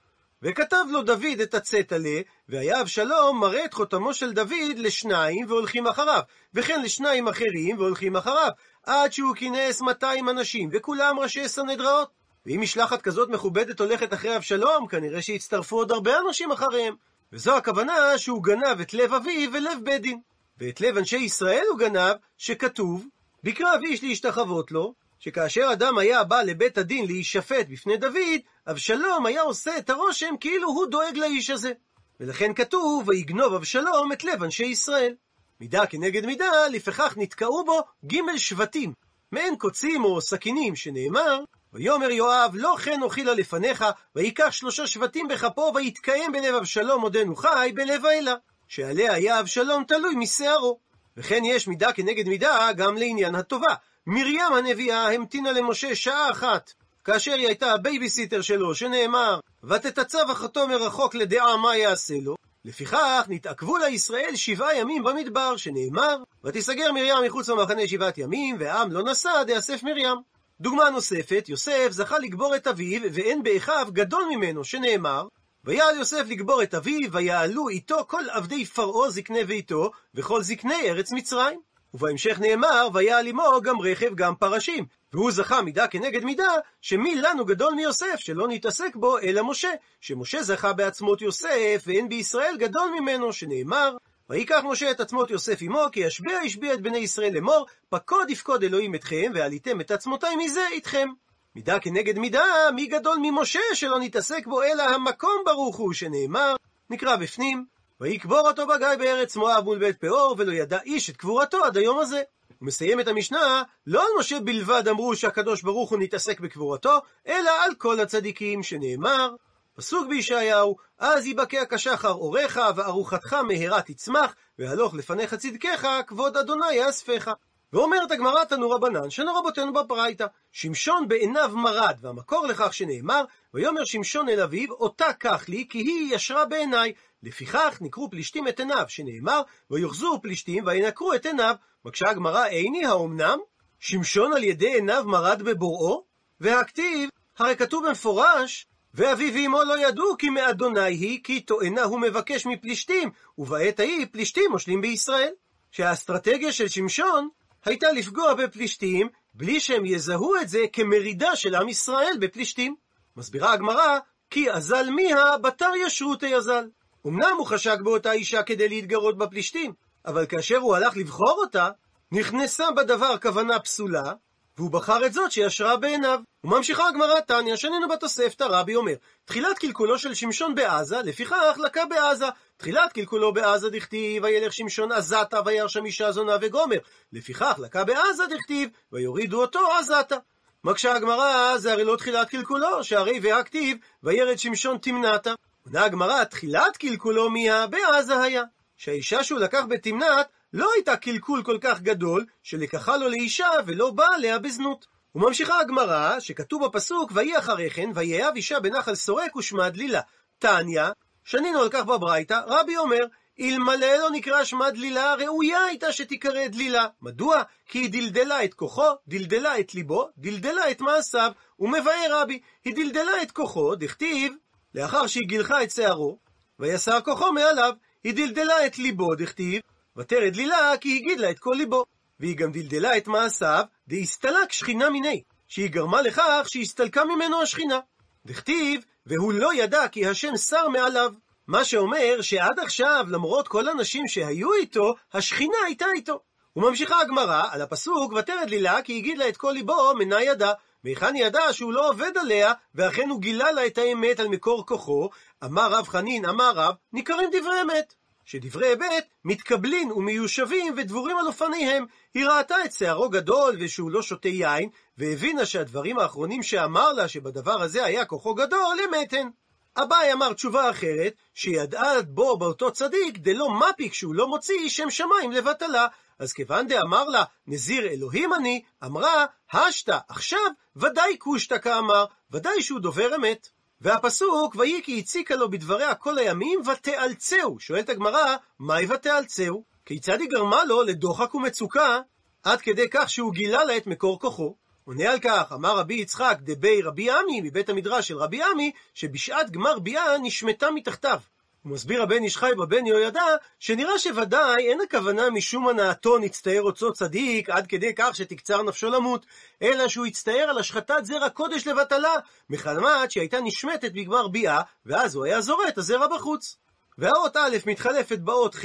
וכתב 0.42 0.84
לו 0.90 1.02
דוד 1.02 1.40
את 1.42 1.54
הצטלה, 1.54 2.20
והיה 2.48 2.80
אבשלום 2.80 3.40
מראה 3.40 3.64
את 3.64 3.74
חותמו 3.74 4.14
של 4.14 4.32
דוד 4.32 4.76
לשניים 4.76 5.46
והולכים 5.48 5.86
אחריו, 5.86 6.20
וכן 6.54 6.82
לשניים 6.82 7.28
אחרים 7.28 7.78
והולכים 7.78 8.16
אחריו, 8.16 8.50
עד 8.86 9.12
שהוא 9.12 9.34
כינס 9.34 9.80
200 9.80 10.28
אנשים, 10.28 10.68
וכולם 10.72 11.18
ראשי 11.18 11.48
סנהדראות. 11.48 12.10
ואם 12.46 12.60
משלחת 12.60 13.02
כזאת 13.02 13.28
מכובדת 13.28 13.80
הולכת 13.80 14.14
אחרי 14.14 14.36
אבשלום, 14.36 14.86
כנראה 14.86 15.22
שיצטרפו 15.22 15.76
עוד 15.76 15.92
הרבה 15.92 16.12
אנשים 16.28 16.52
אחריהם. 16.52 16.94
וזו 17.32 17.56
הכוונה 17.56 18.18
שהוא 18.18 18.44
גנב 18.44 18.80
את 18.80 18.94
לב 18.94 19.14
אביו 19.14 19.50
ולב 19.52 19.78
בית 19.82 20.02
דין. 20.02 20.20
ואת 20.58 20.80
לב 20.80 20.96
אנשי 20.96 21.16
ישראל 21.16 21.64
הוא 21.70 21.78
גנב, 21.78 22.16
שכתוב, 22.38 23.06
בקרב 23.44 23.80
איש 23.82 24.02
להשתחוות 24.02 24.72
לו, 24.72 24.94
שכאשר 25.18 25.68
אדם 25.72 25.98
היה 25.98 26.24
בא 26.24 26.42
לבית 26.42 26.78
הדין 26.78 27.06
להישפט 27.06 27.66
בפני 27.70 27.96
דוד, 27.96 28.40
אבשלום 28.66 29.26
היה 29.26 29.42
עושה 29.42 29.78
את 29.78 29.90
הרושם 29.90 30.34
כאילו 30.40 30.68
הוא 30.68 30.86
דואג 30.86 31.16
לאיש 31.16 31.50
הזה. 31.50 31.72
ולכן 32.20 32.54
כתוב, 32.54 33.08
ויגנוב 33.08 33.54
אבשלום 33.54 34.12
את 34.12 34.24
לב 34.24 34.42
אנשי 34.42 34.64
ישראל. 34.64 35.14
מידה 35.60 35.86
כנגד 35.86 36.26
מידה, 36.26 36.68
לפיכך 36.70 37.14
נתקעו 37.16 37.64
בו 37.64 37.80
ג' 38.06 38.36
שבטים, 38.36 38.92
מעין 39.32 39.56
קוצים 39.56 40.04
או 40.04 40.20
סכינים, 40.20 40.76
שנאמר, 40.76 41.40
ויאמר 41.72 42.10
יואב, 42.10 42.50
לא 42.54 42.76
כן 42.84 43.02
אוכילה 43.02 43.34
לפניך, 43.34 43.84
ויקח 44.16 44.50
שלושה 44.50 44.86
שבטים 44.86 45.28
בכפו, 45.28 45.72
ויתקיים 45.74 46.32
בלב 46.32 46.54
אבשלום 46.54 47.02
עודנו 47.02 47.36
חי, 47.36 47.72
בלב 47.74 48.06
האלה. 48.06 48.34
שעליה 48.68 49.14
היה 49.14 49.40
אבשלום 49.40 49.84
תלוי 49.84 50.14
משערו. 50.14 50.78
וכן 51.16 51.44
יש 51.44 51.68
מידה 51.68 51.92
כנגד 51.92 52.28
מידה 52.28 52.72
גם 52.76 52.96
לעניין 52.96 53.34
הטובה. 53.34 53.74
מרים 54.06 54.52
הנביאה 54.56 55.14
המתינה 55.14 55.52
למשה 55.52 55.94
שעה 55.94 56.30
אחת, 56.30 56.72
כאשר 57.04 57.32
היא 57.32 57.46
הייתה 57.46 57.72
הבייביסיטר 57.72 58.42
שלו, 58.42 58.74
שנאמר, 58.74 59.40
ותתצב 59.64 60.30
אחתו 60.32 60.68
מרחוק 60.68 61.14
לדעה 61.14 61.56
מה 61.56 61.76
יעשה 61.76 62.14
לו. 62.22 62.36
לפיכך 62.64 63.24
נתעכבו 63.28 63.76
לה 63.76 63.91
ישראל 63.91 64.36
שבעה 64.36 64.76
ימים 64.76 65.02
במדבר, 65.04 65.56
שנאמר, 65.56 66.16
ותיסגר 66.44 66.92
מרים 66.92 67.14
מחוץ 67.26 67.48
למחנה 67.48 67.88
שבעת 67.88 68.18
ימים, 68.18 68.56
והעם 68.58 68.92
לא 68.92 69.02
נסע 69.02 69.42
עד 69.42 69.55
האסף 69.55 69.82
מרים. 69.82 70.16
דוגמה 70.60 70.90
נוספת, 70.90 71.44
יוסף 71.48 71.88
זכה 71.90 72.18
לקבור 72.18 72.56
את 72.56 72.66
אביו, 72.66 73.02
ואין 73.12 73.42
באחיו 73.42 73.88
גדול 73.92 74.24
ממנו, 74.30 74.64
שנאמר, 74.64 75.28
ויעל 75.64 75.96
יוסף 75.96 76.24
לקבור 76.28 76.62
את 76.62 76.74
אביו, 76.74 77.12
ויעלו 77.12 77.68
איתו 77.68 78.04
כל 78.08 78.24
עבדי 78.30 78.64
פרעה 78.64 79.10
זקני 79.10 79.44
ביתו, 79.44 79.90
וכל 80.14 80.42
זקני 80.42 80.90
ארץ 80.90 81.12
מצרים. 81.12 81.60
ובהמשך 81.94 82.40
נאמר, 82.40 82.88
ויעל 82.94 83.26
עמו 83.26 83.60
גם 83.62 83.80
רכב 83.80 84.14
גם 84.14 84.34
פרשים. 84.34 84.86
והוא 85.12 85.30
זכה 85.30 85.62
מידה 85.62 85.86
כנגד 85.86 86.24
מידה, 86.24 86.50
שמי 86.80 87.14
לנו 87.14 87.44
גדול 87.44 87.74
מיוסף, 87.74 88.16
שלא 88.16 88.48
נתעסק 88.48 88.96
בו 88.96 89.18
אלא 89.18 89.44
משה. 89.44 89.70
שמשה 90.00 90.42
זכה 90.42 90.72
בעצמות 90.72 91.22
יוסף, 91.22 91.82
ואין 91.86 92.08
בישראל 92.08 92.56
גדול 92.58 92.90
ממנו, 93.00 93.32
שנאמר, 93.32 93.96
ויקח 94.30 94.60
משה 94.64 94.90
את 94.90 95.00
עצמות 95.00 95.30
יוסף 95.30 95.58
עמו, 95.62 95.84
כי 95.92 96.00
ישביע 96.00 96.38
השביע 96.38 96.74
את 96.74 96.80
בני 96.80 96.98
ישראל 96.98 97.34
לאמור, 97.34 97.66
פקוד 97.88 98.30
יפקוד 98.30 98.62
אלוהים 98.62 98.94
אתכם, 98.94 99.32
ועליתם 99.34 99.80
את 99.80 99.90
עצמותי 99.90 100.36
מזה 100.38 100.66
איתכם. 100.72 101.08
מידה 101.54 101.80
כנגד 101.80 102.18
מידה, 102.18 102.44
מי 102.74 102.86
גדול 102.86 103.18
ממשה 103.22 103.60
שלא 103.74 104.00
נתעסק 104.00 104.46
בו, 104.46 104.62
אלא 104.62 104.82
המקום 104.82 105.42
ברוך 105.46 105.76
הוא, 105.76 105.92
שנאמר, 105.92 106.56
נקרא 106.90 107.16
בפנים, 107.16 107.64
ויקבור 108.02 108.48
אותו 108.48 108.66
בגיא 108.66 108.96
בארץ 108.98 109.36
מואב 109.36 109.64
מול 109.64 109.78
בית 109.78 110.00
פאור, 110.00 110.34
ולא 110.38 110.52
ידע 110.52 110.78
איש 110.84 111.10
את 111.10 111.16
קבורתו 111.16 111.64
עד 111.64 111.76
היום 111.76 111.98
הזה. 111.98 112.22
הוא 112.58 112.66
מסיים 112.66 113.00
את 113.00 113.08
המשנה, 113.08 113.62
לא 113.86 114.02
על 114.02 114.08
משה 114.18 114.40
בלבד 114.40 114.88
אמרו 114.88 115.16
שהקדוש 115.16 115.62
ברוך 115.62 115.90
הוא 115.90 115.98
נתעסק 115.98 116.40
בקבורתו, 116.40 116.98
אלא 117.26 117.50
על 117.64 117.74
כל 117.78 118.00
הצדיקים, 118.00 118.62
שנאמר, 118.62 119.34
פסוק 119.76 120.08
בישעיהו, 120.08 120.76
אז 120.98 121.26
יבקע 121.26 121.62
כשחר 121.70 122.12
אורך, 122.12 122.58
וארוחתך 122.76 123.32
מהרה 123.32 123.82
תצמח, 123.82 124.34
והלוך 124.58 124.94
לפניך 124.94 125.34
צדקך, 125.34 125.88
כבוד 126.06 126.36
אדוני 126.36 126.74
יאספך. 126.74 127.30
ואומרת 127.72 128.10
הגמרא 128.10 128.44
תנו 128.44 128.70
רבנן, 128.70 129.10
שנו 129.10 129.34
רבותינו 129.34 129.72
בפרייתא, 129.72 130.26
שמשון 130.52 131.08
בעיניו 131.08 131.50
מרד, 131.54 131.98
והמקור 132.00 132.46
לכך 132.46 132.74
שנאמר, 132.74 133.24
ויאמר 133.54 133.84
שמשון 133.84 134.28
אל 134.28 134.40
אביו, 134.40 134.72
אותה 134.72 135.12
קח 135.12 135.48
לי, 135.48 135.66
כי 135.70 135.78
היא 135.78 136.14
ישרה 136.14 136.44
בעיניי. 136.44 136.92
לפיכך 137.22 137.78
נקרו 137.80 138.10
פלישתים 138.10 138.48
את 138.48 138.60
עיניו, 138.60 138.84
שנאמר, 138.88 139.42
ויוחזו 139.70 140.18
פלישתים 140.22 140.66
וינקרו 140.66 141.14
את 141.14 141.26
עיניו. 141.26 141.54
מקשה 141.84 142.10
הגמרא, 142.10 142.46
איני 142.46 142.86
האומנם? 142.86 143.38
שמשון 143.80 144.32
על 144.32 144.44
ידי 144.44 144.74
עיניו 144.74 145.04
מרד 145.06 145.42
בבוראו? 145.42 146.04
והכתיב, 146.40 147.10
הרי 147.38 147.56
כתוב 147.56 147.88
במפורש, 147.88 148.66
ואביו 148.94 149.34
ואמו 149.34 149.62
לא 149.62 149.78
ידעו 149.78 150.16
כי 150.18 150.30
מאדוני 150.30 150.80
היא, 150.80 151.20
כי 151.24 151.40
טוענה 151.40 151.82
הוא 151.82 152.00
מבקש 152.00 152.46
מפלישתים, 152.46 153.10
ובעת 153.38 153.80
ההיא 153.80 154.06
פלישתים 154.12 154.50
מושלים 154.50 154.80
בישראל. 154.80 155.32
שהאסטרטגיה 155.70 156.52
של 156.52 156.68
שמשון 156.68 157.28
הייתה 157.64 157.92
לפגוע 157.92 158.34
בפלישתים, 158.34 159.08
בלי 159.34 159.60
שהם 159.60 159.84
יזהו 159.84 160.36
את 160.40 160.48
זה 160.48 160.64
כמרידה 160.72 161.36
של 161.36 161.54
עם 161.54 161.68
ישראל 161.68 162.16
בפלישתים. 162.20 162.74
מסבירה 163.16 163.52
הגמרא, 163.52 163.98
כי 164.30 164.52
אזל 164.52 164.90
מיה 164.90 165.38
בתר 165.38 165.70
ישרותי 165.86 166.36
אזל. 166.36 166.68
אמנם 167.06 167.34
הוא 167.38 167.46
חשק 167.46 167.78
באותה 167.84 168.12
אישה 168.12 168.42
כדי 168.42 168.68
להתגרות 168.68 169.18
בפלישתים, 169.18 169.72
אבל 170.06 170.26
כאשר 170.26 170.56
הוא 170.56 170.76
הלך 170.76 170.96
לבחור 170.96 171.36
אותה, 171.40 171.70
נכנסה 172.12 172.70
בדבר 172.70 173.18
כוונה 173.18 173.58
פסולה, 173.58 174.12
והוא 174.56 174.70
בחר 174.70 175.06
את 175.06 175.12
זאת 175.12 175.32
שישרה 175.32 175.76
בעיניו. 175.76 176.20
וממשיכה 176.44 176.88
הגמרא 176.88 177.20
תניא, 177.20 177.56
שנינו 177.56 177.88
בתוספתא, 177.88 178.44
רבי 178.44 178.74
אומר, 178.74 178.92
תחילת 179.24 179.58
קלקולו 179.58 179.98
של 179.98 180.14
שמשון 180.14 180.54
בעזה, 180.54 181.02
לפיכך 181.02 181.58
לקה 181.64 181.86
בעזה. 181.86 182.26
תחילת 182.62 182.92
קלקולו 182.92 183.32
בעזה 183.32 183.70
דכתיב, 183.70 184.24
וילך 184.24 184.52
שמשון 184.52 184.92
עזתה, 184.92 185.40
וירא 185.46 185.68
שם 185.68 185.84
אישה 185.84 186.12
זונה 186.12 186.36
וגומר. 186.40 186.78
לפיכך 187.12 187.58
לקה 187.58 187.84
בעזה 187.84 188.22
דכתיב, 188.26 188.68
ויורידו 188.92 189.40
אותו 189.40 189.60
עזתה. 189.78 190.16
מקשה 190.64 190.94
הגמרא, 190.94 191.56
זה 191.58 191.72
הרי 191.72 191.84
לא 191.84 191.96
תחילת 191.96 192.28
קלקולו, 192.28 192.84
שהרי 192.84 193.20
והכתיב, 193.22 193.78
וירד 194.02 194.36
שמשון 194.36 194.78
תמנתה. 194.78 195.34
עונה 195.66 195.84
הגמרא, 195.84 196.24
תחילת 196.24 196.76
קלקולו 196.76 197.30
מיה 197.30 197.66
בעזה 197.66 198.22
היה. 198.22 198.42
שהאישה 198.76 199.24
שהוא 199.24 199.40
לקח 199.40 199.64
בתמנת, 199.68 200.26
לא 200.52 200.70
הייתה 200.74 200.96
קלקול 200.96 201.42
כל 201.42 201.58
כך 201.60 201.80
גדול, 201.80 202.26
שלקחה 202.42 202.96
לו 202.96 203.08
לאישה 203.08 203.48
ולא 203.66 203.90
באה 203.90 204.14
עליה 204.14 204.38
בזנות. 204.38 204.86
וממשיכה 205.14 205.60
הגמרא, 205.60 206.20
שכתוב 206.20 206.66
בפסוק, 206.66 207.12
ויהי 207.14 207.38
אחרי 207.38 207.70
כן, 207.70 207.90
ויהב 207.94 208.34
אישה 208.36 208.60
בנחל 208.60 208.94
סורק 208.94 209.36
ושמה 209.36 209.70
דלילה. 209.70 210.00
תניא, 210.38 210.82
שנינו 211.24 211.60
על 211.60 211.68
כך 211.70 211.84
בברייתא, 211.84 212.40
רבי 212.46 212.76
אומר, 212.76 213.06
אלמלא 213.40 213.96
לא 213.96 214.10
נקרא 214.10 214.44
שמה 214.44 214.70
דלילה, 214.70 215.14
ראויה 215.14 215.64
הייתה 215.64 215.92
שתיקרא 215.92 216.46
דלילה. 216.46 216.86
מדוע? 217.02 217.42
כי 217.66 217.78
היא 217.78 217.90
דלדלה 217.90 218.44
את 218.44 218.54
כוחו, 218.54 218.88
דלדלה 219.08 219.60
את 219.60 219.74
ליבו, 219.74 220.08
דלדלה 220.16 220.70
את 220.70 220.80
מעשיו. 220.80 221.32
ומבאר 221.58 222.08
רבי, 222.10 222.40
היא 222.64 222.74
דלדלה 222.74 223.22
את 223.22 223.30
כוחו, 223.30 223.74
דכתיב, 223.74 224.32
לאחר 224.74 225.06
שהיא 225.06 225.28
גילחה 225.28 225.62
את 225.62 225.70
שערו, 225.70 226.18
ויסר 226.58 227.00
כוחו 227.00 227.32
מעליו. 227.32 227.72
היא 228.04 228.14
דלדלה 228.14 228.66
את 228.66 228.78
ליבו, 228.78 229.14
דכתיב, 229.14 229.60
ותרד 229.96 230.32
דלילה 230.32 230.72
כי 230.80 230.88
היא 230.88 231.02
גידלה 231.02 231.30
את 231.30 231.38
כל 231.38 231.54
ליבו. 231.56 231.84
והיא 232.20 232.36
גם 232.36 232.52
דלדלה 232.52 232.96
את 232.96 233.08
מעשיו, 233.08 233.64
דהסתלק 233.88 234.52
שכינה 234.52 234.90
מיני, 234.90 235.22
שהיא 235.48 235.70
גרמה 235.70 236.02
לכך 236.02 236.46
שהסתלקה 236.46 237.04
ממנו 237.04 237.42
השכינה. 237.42 237.80
דכתיב, 238.26 238.84
והוא 239.06 239.32
לא 239.32 239.54
ידע 239.54 239.88
כי 239.88 240.06
השם 240.06 240.36
שר 240.36 240.68
מעליו. 240.68 241.12
מה 241.46 241.64
שאומר 241.64 242.20
שעד 242.20 242.58
עכשיו, 242.58 243.06
למרות 243.10 243.48
כל 243.48 243.68
הנשים 243.68 244.08
שהיו 244.08 244.52
איתו, 244.52 244.94
השכינה 245.12 245.56
הייתה 245.66 245.86
איתו. 245.94 246.20
וממשיכה 246.56 247.00
הגמרא 247.00 247.42
על 247.50 247.62
הפסוק, 247.62 248.12
ותרד 248.12 248.50
לילה 248.50 248.82
כי 248.82 248.98
הגיד 248.98 249.18
לה 249.18 249.28
את 249.28 249.36
כל 249.36 249.50
ליבו 249.52 249.94
מנה 249.98 250.22
ידה. 250.22 250.52
מהיכן 250.84 251.16
ידע 251.16 251.52
שהוא 251.52 251.72
לא 251.72 251.88
עובד 251.88 252.18
עליה, 252.18 252.52
ואכן 252.74 253.08
הוא 253.08 253.20
גילה 253.20 253.52
לה 253.52 253.66
את 253.66 253.78
האמת 253.78 254.20
על 254.20 254.28
מקור 254.28 254.66
כוחו, 254.66 255.08
אמר 255.44 255.72
רב 255.72 255.88
חנין, 255.88 256.24
אמר 256.24 256.52
רב, 256.54 256.74
ניכרים 256.92 257.30
דברי 257.32 257.62
אמת. 257.62 257.94
שדברי 258.24 258.72
אמת 258.72 259.06
מתקבלין 259.24 259.92
ומיושבים 259.92 260.74
ודבורים 260.76 261.18
על 261.18 261.26
אופניהם. 261.26 261.86
היא 262.14 262.26
ראתה 262.26 262.64
את 262.64 262.72
שערו 262.72 263.08
גדול 263.08 263.56
ושהוא 263.60 263.90
לא 263.90 264.02
שותה 264.02 264.28
יין, 264.28 264.68
והבינה 264.98 265.46
שהדברים 265.46 265.98
האחרונים 265.98 266.42
שאמר 266.42 266.92
לה 266.92 267.08
שבדבר 267.08 267.62
הזה 267.62 267.84
היה 267.84 268.04
כוחו 268.04 268.34
גדול, 268.34 268.78
אמת 268.88 269.12
הן. 269.12 269.30
אביי 269.76 270.12
אמר 270.12 270.32
תשובה 270.32 270.70
אחרת, 270.70 271.14
שידעה 271.34 272.02
בו 272.02 272.36
באותו 272.36 272.72
צדיק, 272.72 273.18
דלא 273.18 273.48
מפיק 273.50 273.94
שהוא 273.94 274.14
לא 274.14 274.28
מוציא 274.28 274.68
שם 274.68 274.90
שמיים 274.90 275.32
לבטלה. 275.32 275.86
אז 276.18 276.32
כיוון 276.32 276.68
דאמר 276.68 277.04
לה, 277.04 277.24
נזיר 277.46 277.88
אלוהים 277.88 278.34
אני, 278.34 278.62
אמרה, 278.84 279.26
השתא, 279.52 279.98
עכשיו, 280.08 280.50
ודאי 280.76 281.16
קושטא 281.16 281.58
כאמר, 281.58 282.04
ודאי 282.30 282.62
שהוא 282.62 282.80
דובר 282.80 283.16
אמת. 283.16 283.48
והפסוק, 283.82 284.56
ויהי 284.58 284.82
כי 284.82 284.98
הציקה 284.98 285.36
לו 285.36 285.50
בדבריה 285.50 285.94
כל 285.94 286.18
הימים, 286.18 286.60
ותאלצהו. 286.66 287.60
שואלת 287.60 287.88
הגמרא, 287.88 288.36
מהי 288.58 288.86
ותאלצהו? 288.86 289.64
כיצד 289.86 290.20
היא 290.20 290.28
גרמה 290.28 290.64
לו 290.64 290.82
לדוחק 290.82 291.34
ומצוקה, 291.34 292.00
עד 292.42 292.60
כדי 292.60 292.86
כך 292.90 293.10
שהוא 293.10 293.32
גילה 293.32 293.64
לה 293.64 293.76
את 293.76 293.86
מקור 293.86 294.20
כוחו? 294.20 294.56
עונה 294.84 295.10
על 295.10 295.18
כך, 295.18 295.52
אמר 295.52 295.76
רבי 295.78 295.94
יצחק 295.94 296.38
דבי 296.40 296.82
רבי 296.82 297.10
עמי, 297.10 297.40
מבית 297.40 297.68
המדרש 297.68 298.08
של 298.08 298.16
רבי 298.16 298.42
עמי, 298.42 298.72
שבשעת 298.94 299.50
גמר 299.50 299.78
ביאה 299.78 300.18
נשמטה 300.18 300.70
מתחתיו. 300.70 301.20
הוא 301.62 301.72
מסביר 301.72 302.02
הבן 302.02 302.22
איש 302.22 302.36
חי 302.36 302.50
בבן 302.58 302.86
יהוידע, 302.86 303.22
שנראה 303.58 303.98
שוודאי 303.98 304.68
אין 304.68 304.80
הכוונה 304.80 305.30
משום 305.30 305.68
הנאתו 305.68 306.18
נצטער 306.18 306.62
אותו 306.62 306.92
צדיק 306.92 307.50
עד 307.50 307.66
כדי 307.66 307.94
כך 307.96 308.16
שתקצר 308.16 308.62
נפשו 308.62 308.90
למות, 308.90 309.26
אלא 309.62 309.88
שהוא 309.88 310.06
הצטער 310.06 310.46
על 310.48 310.58
השחטת 310.58 311.04
זרע 311.04 311.30
קודש 311.30 311.66
לבטלה, 311.66 312.14
מחלמת 312.50 313.10
שהיא 313.10 313.22
הייתה 313.22 313.40
נשמטת 313.40 313.92
בגמר 313.92 314.28
ביאה, 314.28 314.60
ואז 314.86 315.14
הוא 315.14 315.24
היה 315.24 315.40
זורע 315.40 315.68
את 315.68 315.78
הזרע 315.78 316.06
בחוץ. 316.06 316.56
והאות 316.98 317.36
א' 317.36 317.56
מתחלפת 317.66 318.18
באות 318.18 318.54
ח', 318.54 318.64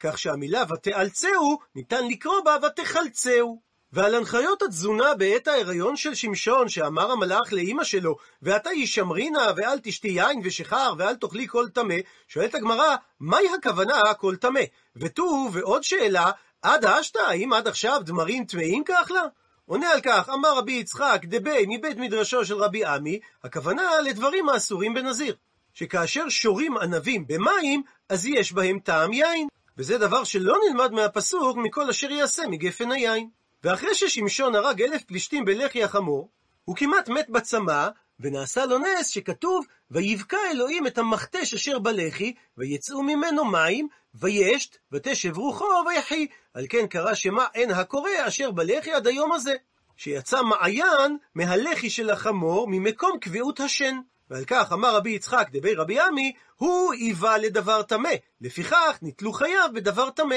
כך 0.00 0.18
שהמילה 0.18 0.62
ותאלצהו, 0.72 1.58
ניתן 1.74 2.08
לקרוא 2.08 2.40
בה 2.44 2.56
ותחלצהו. 2.66 3.67
ועל 3.92 4.14
הנחיות 4.14 4.62
התזונה 4.62 5.14
בעת 5.14 5.48
ההיריון 5.48 5.96
של 5.96 6.14
שמשון, 6.14 6.68
שאמר 6.68 7.10
המלאך 7.10 7.52
לאימא 7.52 7.84
שלו, 7.84 8.16
ואתה 8.42 8.72
ישמרינה, 8.72 9.52
ואל 9.56 9.78
תשתי 9.82 10.08
יין 10.08 10.40
ושחר, 10.44 10.94
ואל 10.98 11.14
תאכלי 11.14 11.46
כל 11.48 11.68
טמא, 11.68 11.94
שואלת 12.28 12.54
הגמרא, 12.54 12.96
מהי 13.20 13.48
הכוונה 13.58 14.14
כל 14.14 14.36
טמא? 14.36 14.60
ותו, 14.96 15.48
ועוד 15.52 15.82
שאלה, 15.82 16.30
עד 16.62 16.84
אשתא, 16.84 17.18
האם 17.18 17.52
עד 17.52 17.68
עכשיו 17.68 18.00
דמרים 18.04 18.44
טמאים 18.44 18.82
כך 18.84 19.10
לה? 19.10 19.22
עונה 19.66 19.90
על 19.90 20.00
כך, 20.00 20.28
אמר 20.28 20.58
רבי 20.58 20.72
יצחק 20.72 21.20
דבי 21.24 21.64
מבית 21.68 21.96
מדרשו 21.96 22.44
של 22.44 22.54
רבי 22.54 22.84
עמי, 22.84 23.20
הכוונה 23.44 24.00
לדברים 24.04 24.48
האסורים 24.48 24.94
בנזיר. 24.94 25.36
שכאשר 25.74 26.28
שורים 26.28 26.78
ענבים 26.78 27.26
במים, 27.26 27.82
אז 28.08 28.26
יש 28.26 28.52
בהם 28.52 28.78
טעם 28.78 29.12
יין. 29.12 29.48
וזה 29.78 29.98
דבר 29.98 30.24
שלא 30.24 30.56
נלמד 30.68 30.92
מהפסוק 30.92 31.56
מכל 31.56 31.90
אשר 31.90 32.10
יעשה 32.10 32.42
מגפן 32.48 32.92
היין. 32.92 33.28
ואחרי 33.64 33.94
ששמשון 33.94 34.54
הרג 34.54 34.82
אלף 34.82 35.02
פלישתים 35.02 35.44
בלחי 35.44 35.84
החמור, 35.84 36.30
הוא 36.64 36.76
כמעט 36.76 37.08
מת 37.08 37.30
בצמא, 37.30 37.88
ונעשה 38.20 38.66
לו 38.66 38.78
נס 38.78 39.08
שכתוב, 39.08 39.66
ויבקע 39.90 40.36
אלוהים 40.50 40.86
את 40.86 40.98
המכתש 40.98 41.54
אשר 41.54 41.78
בלחי, 41.78 42.34
ויצאו 42.58 43.02
ממנו 43.02 43.44
מים, 43.44 43.88
וישת, 44.14 44.76
ותשב 44.92 45.38
רוחו, 45.38 45.64
ויחי. 45.86 46.26
על 46.54 46.66
כן 46.68 46.86
קרא 46.86 47.14
שמה 47.14 47.46
אין 47.54 47.70
הקורא 47.70 48.10
אשר 48.22 48.50
בלחי 48.50 48.92
עד 48.92 49.06
היום 49.06 49.32
הזה. 49.32 49.54
שיצא 49.96 50.42
מעיין 50.42 51.16
מהלחי 51.34 51.90
של 51.90 52.10
החמור 52.10 52.68
ממקום 52.68 53.18
קביעות 53.20 53.60
השן. 53.60 53.98
ועל 54.30 54.44
כך 54.44 54.72
אמר 54.72 54.96
רבי 54.96 55.10
יצחק 55.10 55.48
דבי 55.52 55.74
רבי 55.74 56.00
עמי, 56.00 56.32
הוא 56.56 56.92
היווה 56.92 57.38
לדבר 57.38 57.82
טמא, 57.82 58.10
לפיכך 58.40 58.98
נתלו 59.02 59.32
חייו 59.32 59.68
בדבר 59.74 60.10
טמא. 60.10 60.36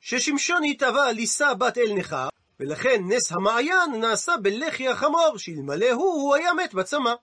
ששמשון 0.00 0.64
התאווה 0.64 1.12
ליסה 1.12 1.54
בת 1.54 1.78
אל 1.78 1.92
נכר, 1.92 2.28
ולכן 2.60 3.02
נס 3.08 3.32
המעיין 3.32 4.00
נעשה 4.00 4.36
בלחי 4.42 4.88
החמור, 4.88 5.34
שאלמלא 5.36 5.90
הוא, 5.90 6.12
הוא 6.12 6.34
היה 6.34 6.54
מת 6.54 6.74
בצמא. 6.74 7.14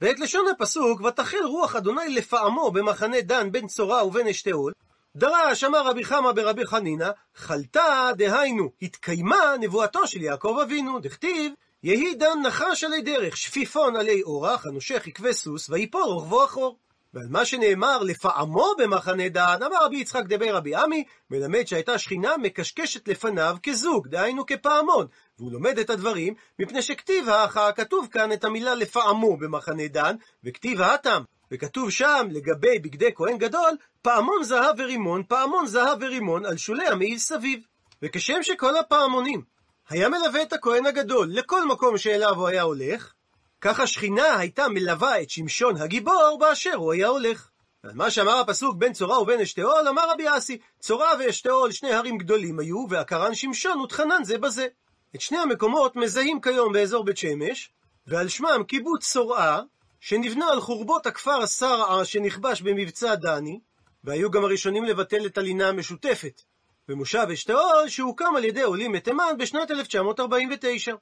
ואת 0.00 0.20
לשון 0.20 0.46
הפסוק, 0.48 1.00
ותחל 1.00 1.44
רוח 1.44 1.76
אדוני 1.76 2.08
לפעמו 2.08 2.70
במחנה 2.70 3.20
דן 3.20 3.52
בין 3.52 3.66
צורה 3.66 4.06
ובין 4.06 4.28
אשתאול, 4.28 4.72
דרש 5.16 5.64
אמר 5.64 5.86
רבי 5.86 6.04
חמא 6.04 6.32
ברבי 6.32 6.66
חנינא, 6.66 7.10
חלתה 7.34 8.10
דהיינו, 8.16 8.70
התקיימה 8.82 9.54
נבואתו 9.60 10.06
של 10.06 10.22
יעקב 10.22 10.58
אבינו, 10.62 11.00
דכתיב, 11.00 11.52
יהי 11.82 12.14
דן 12.14 12.38
נחש 12.46 12.84
עלי 12.84 13.02
דרך, 13.02 13.36
שפיפון 13.36 13.96
עלי 13.96 14.22
אורח, 14.22 14.66
הנושך 14.66 15.06
יקווה 15.06 15.32
סוס, 15.32 15.70
ויפול 15.70 16.02
רוחבו 16.02 16.44
אחור. 16.44 16.76
ועל 17.14 17.26
מה 17.30 17.44
שנאמר 17.44 18.02
לפעמו 18.02 18.72
במחנה 18.78 19.28
דן, 19.28 19.58
אמר 19.66 19.84
רבי 19.84 19.96
יצחק 19.96 20.22
דבי 20.28 20.50
רבי 20.50 20.74
עמי, 20.74 21.04
מלמד 21.30 21.64
שהייתה 21.64 21.98
שכינה 21.98 22.36
מקשקשת 22.36 23.08
לפניו 23.08 23.56
כזוג, 23.62 24.08
דהיינו 24.08 24.46
כפעמון, 24.46 25.06
והוא 25.38 25.52
לומד 25.52 25.78
את 25.78 25.90
הדברים, 25.90 26.34
מפני 26.58 26.82
שכתיב 26.82 27.28
האחה, 27.28 27.72
כתוב 27.72 28.08
כאן 28.10 28.32
את 28.32 28.44
המילה 28.44 28.74
לפעמו 28.74 29.36
במחנה 29.36 29.88
דן, 29.88 30.16
וכתיב 30.44 30.80
האטם, 30.80 31.22
וכתוב 31.52 31.90
שם, 31.90 32.28
לגבי 32.30 32.78
בגדי 32.78 33.14
כהן 33.14 33.38
גדול, 33.38 33.76
פעמון 34.02 34.44
זהב 34.44 34.74
ורימון, 34.78 35.22
פעמון 35.28 35.66
זהב 35.66 35.98
ורימון, 36.00 36.46
על 36.46 36.56
שולי 36.56 36.86
המעיל 36.86 37.18
סביב. 37.18 37.60
וכשם 38.02 38.42
שכל 38.42 38.76
הפעמונים 38.76 39.42
היה 39.88 40.08
מלווה 40.08 40.42
את 40.42 40.52
הכהן 40.52 40.86
הגדול 40.86 41.28
לכל 41.30 41.66
מקום 41.66 41.98
שאליו 41.98 42.34
הוא 42.34 42.48
היה 42.48 42.62
הולך, 42.62 43.12
כך 43.60 43.80
השכינה 43.80 44.38
הייתה 44.38 44.68
מלווה 44.68 45.22
את 45.22 45.30
שמשון 45.30 45.76
הגיבור 45.76 46.36
באשר 46.40 46.74
הוא 46.74 46.92
היה 46.92 47.08
הולך. 47.08 47.48
ועל 47.84 47.94
מה 47.94 48.10
שאמר 48.10 48.36
הפסוק 48.36 48.76
בין 48.76 48.92
צורה 48.92 49.22
ובין 49.22 49.40
אשתאול, 49.40 49.88
אמר 49.88 50.10
רבי 50.10 50.24
אסי, 50.38 50.58
צורה 50.80 51.10
ואשתאול 51.18 51.72
שני 51.72 51.92
הרים 51.92 52.18
גדולים 52.18 52.58
היו, 52.58 52.86
והקרן 52.88 53.34
שמשון 53.34 53.80
ותחנן 53.80 54.24
זה 54.24 54.38
בזה. 54.38 54.66
את 55.14 55.20
שני 55.20 55.38
המקומות 55.38 55.96
מזהים 55.96 56.40
כיום 56.40 56.72
באזור 56.72 57.04
בית 57.04 57.16
שמש, 57.16 57.70
ועל 58.06 58.28
שמם 58.28 58.62
קיבוץ 58.68 59.12
צורעה, 59.12 59.62
שנבנה 60.00 60.48
על 60.48 60.60
חורבות 60.60 61.06
הכפר 61.06 61.46
סרעה 61.46 62.04
שנכבש 62.04 62.62
במבצע 62.62 63.14
דני, 63.14 63.60
והיו 64.04 64.30
גם 64.30 64.44
הראשונים 64.44 64.84
לבטל 64.84 65.26
את 65.26 65.38
הלינה 65.38 65.68
המשותפת, 65.68 66.42
ומושב 66.88 67.26
אשתאול 67.32 67.88
שהוקם 67.88 68.36
על 68.36 68.44
ידי 68.44 68.62
עולים 68.62 68.92
מתימן 68.92 69.34
בשנת 69.38 69.70
1949. 69.70 70.94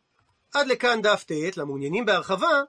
עד 0.54 0.66
לכאן 0.66 1.02
דף 1.02 1.24
ט', 1.24 1.56
למעוניינים 1.56 2.06
בהרחבה, 2.06 2.62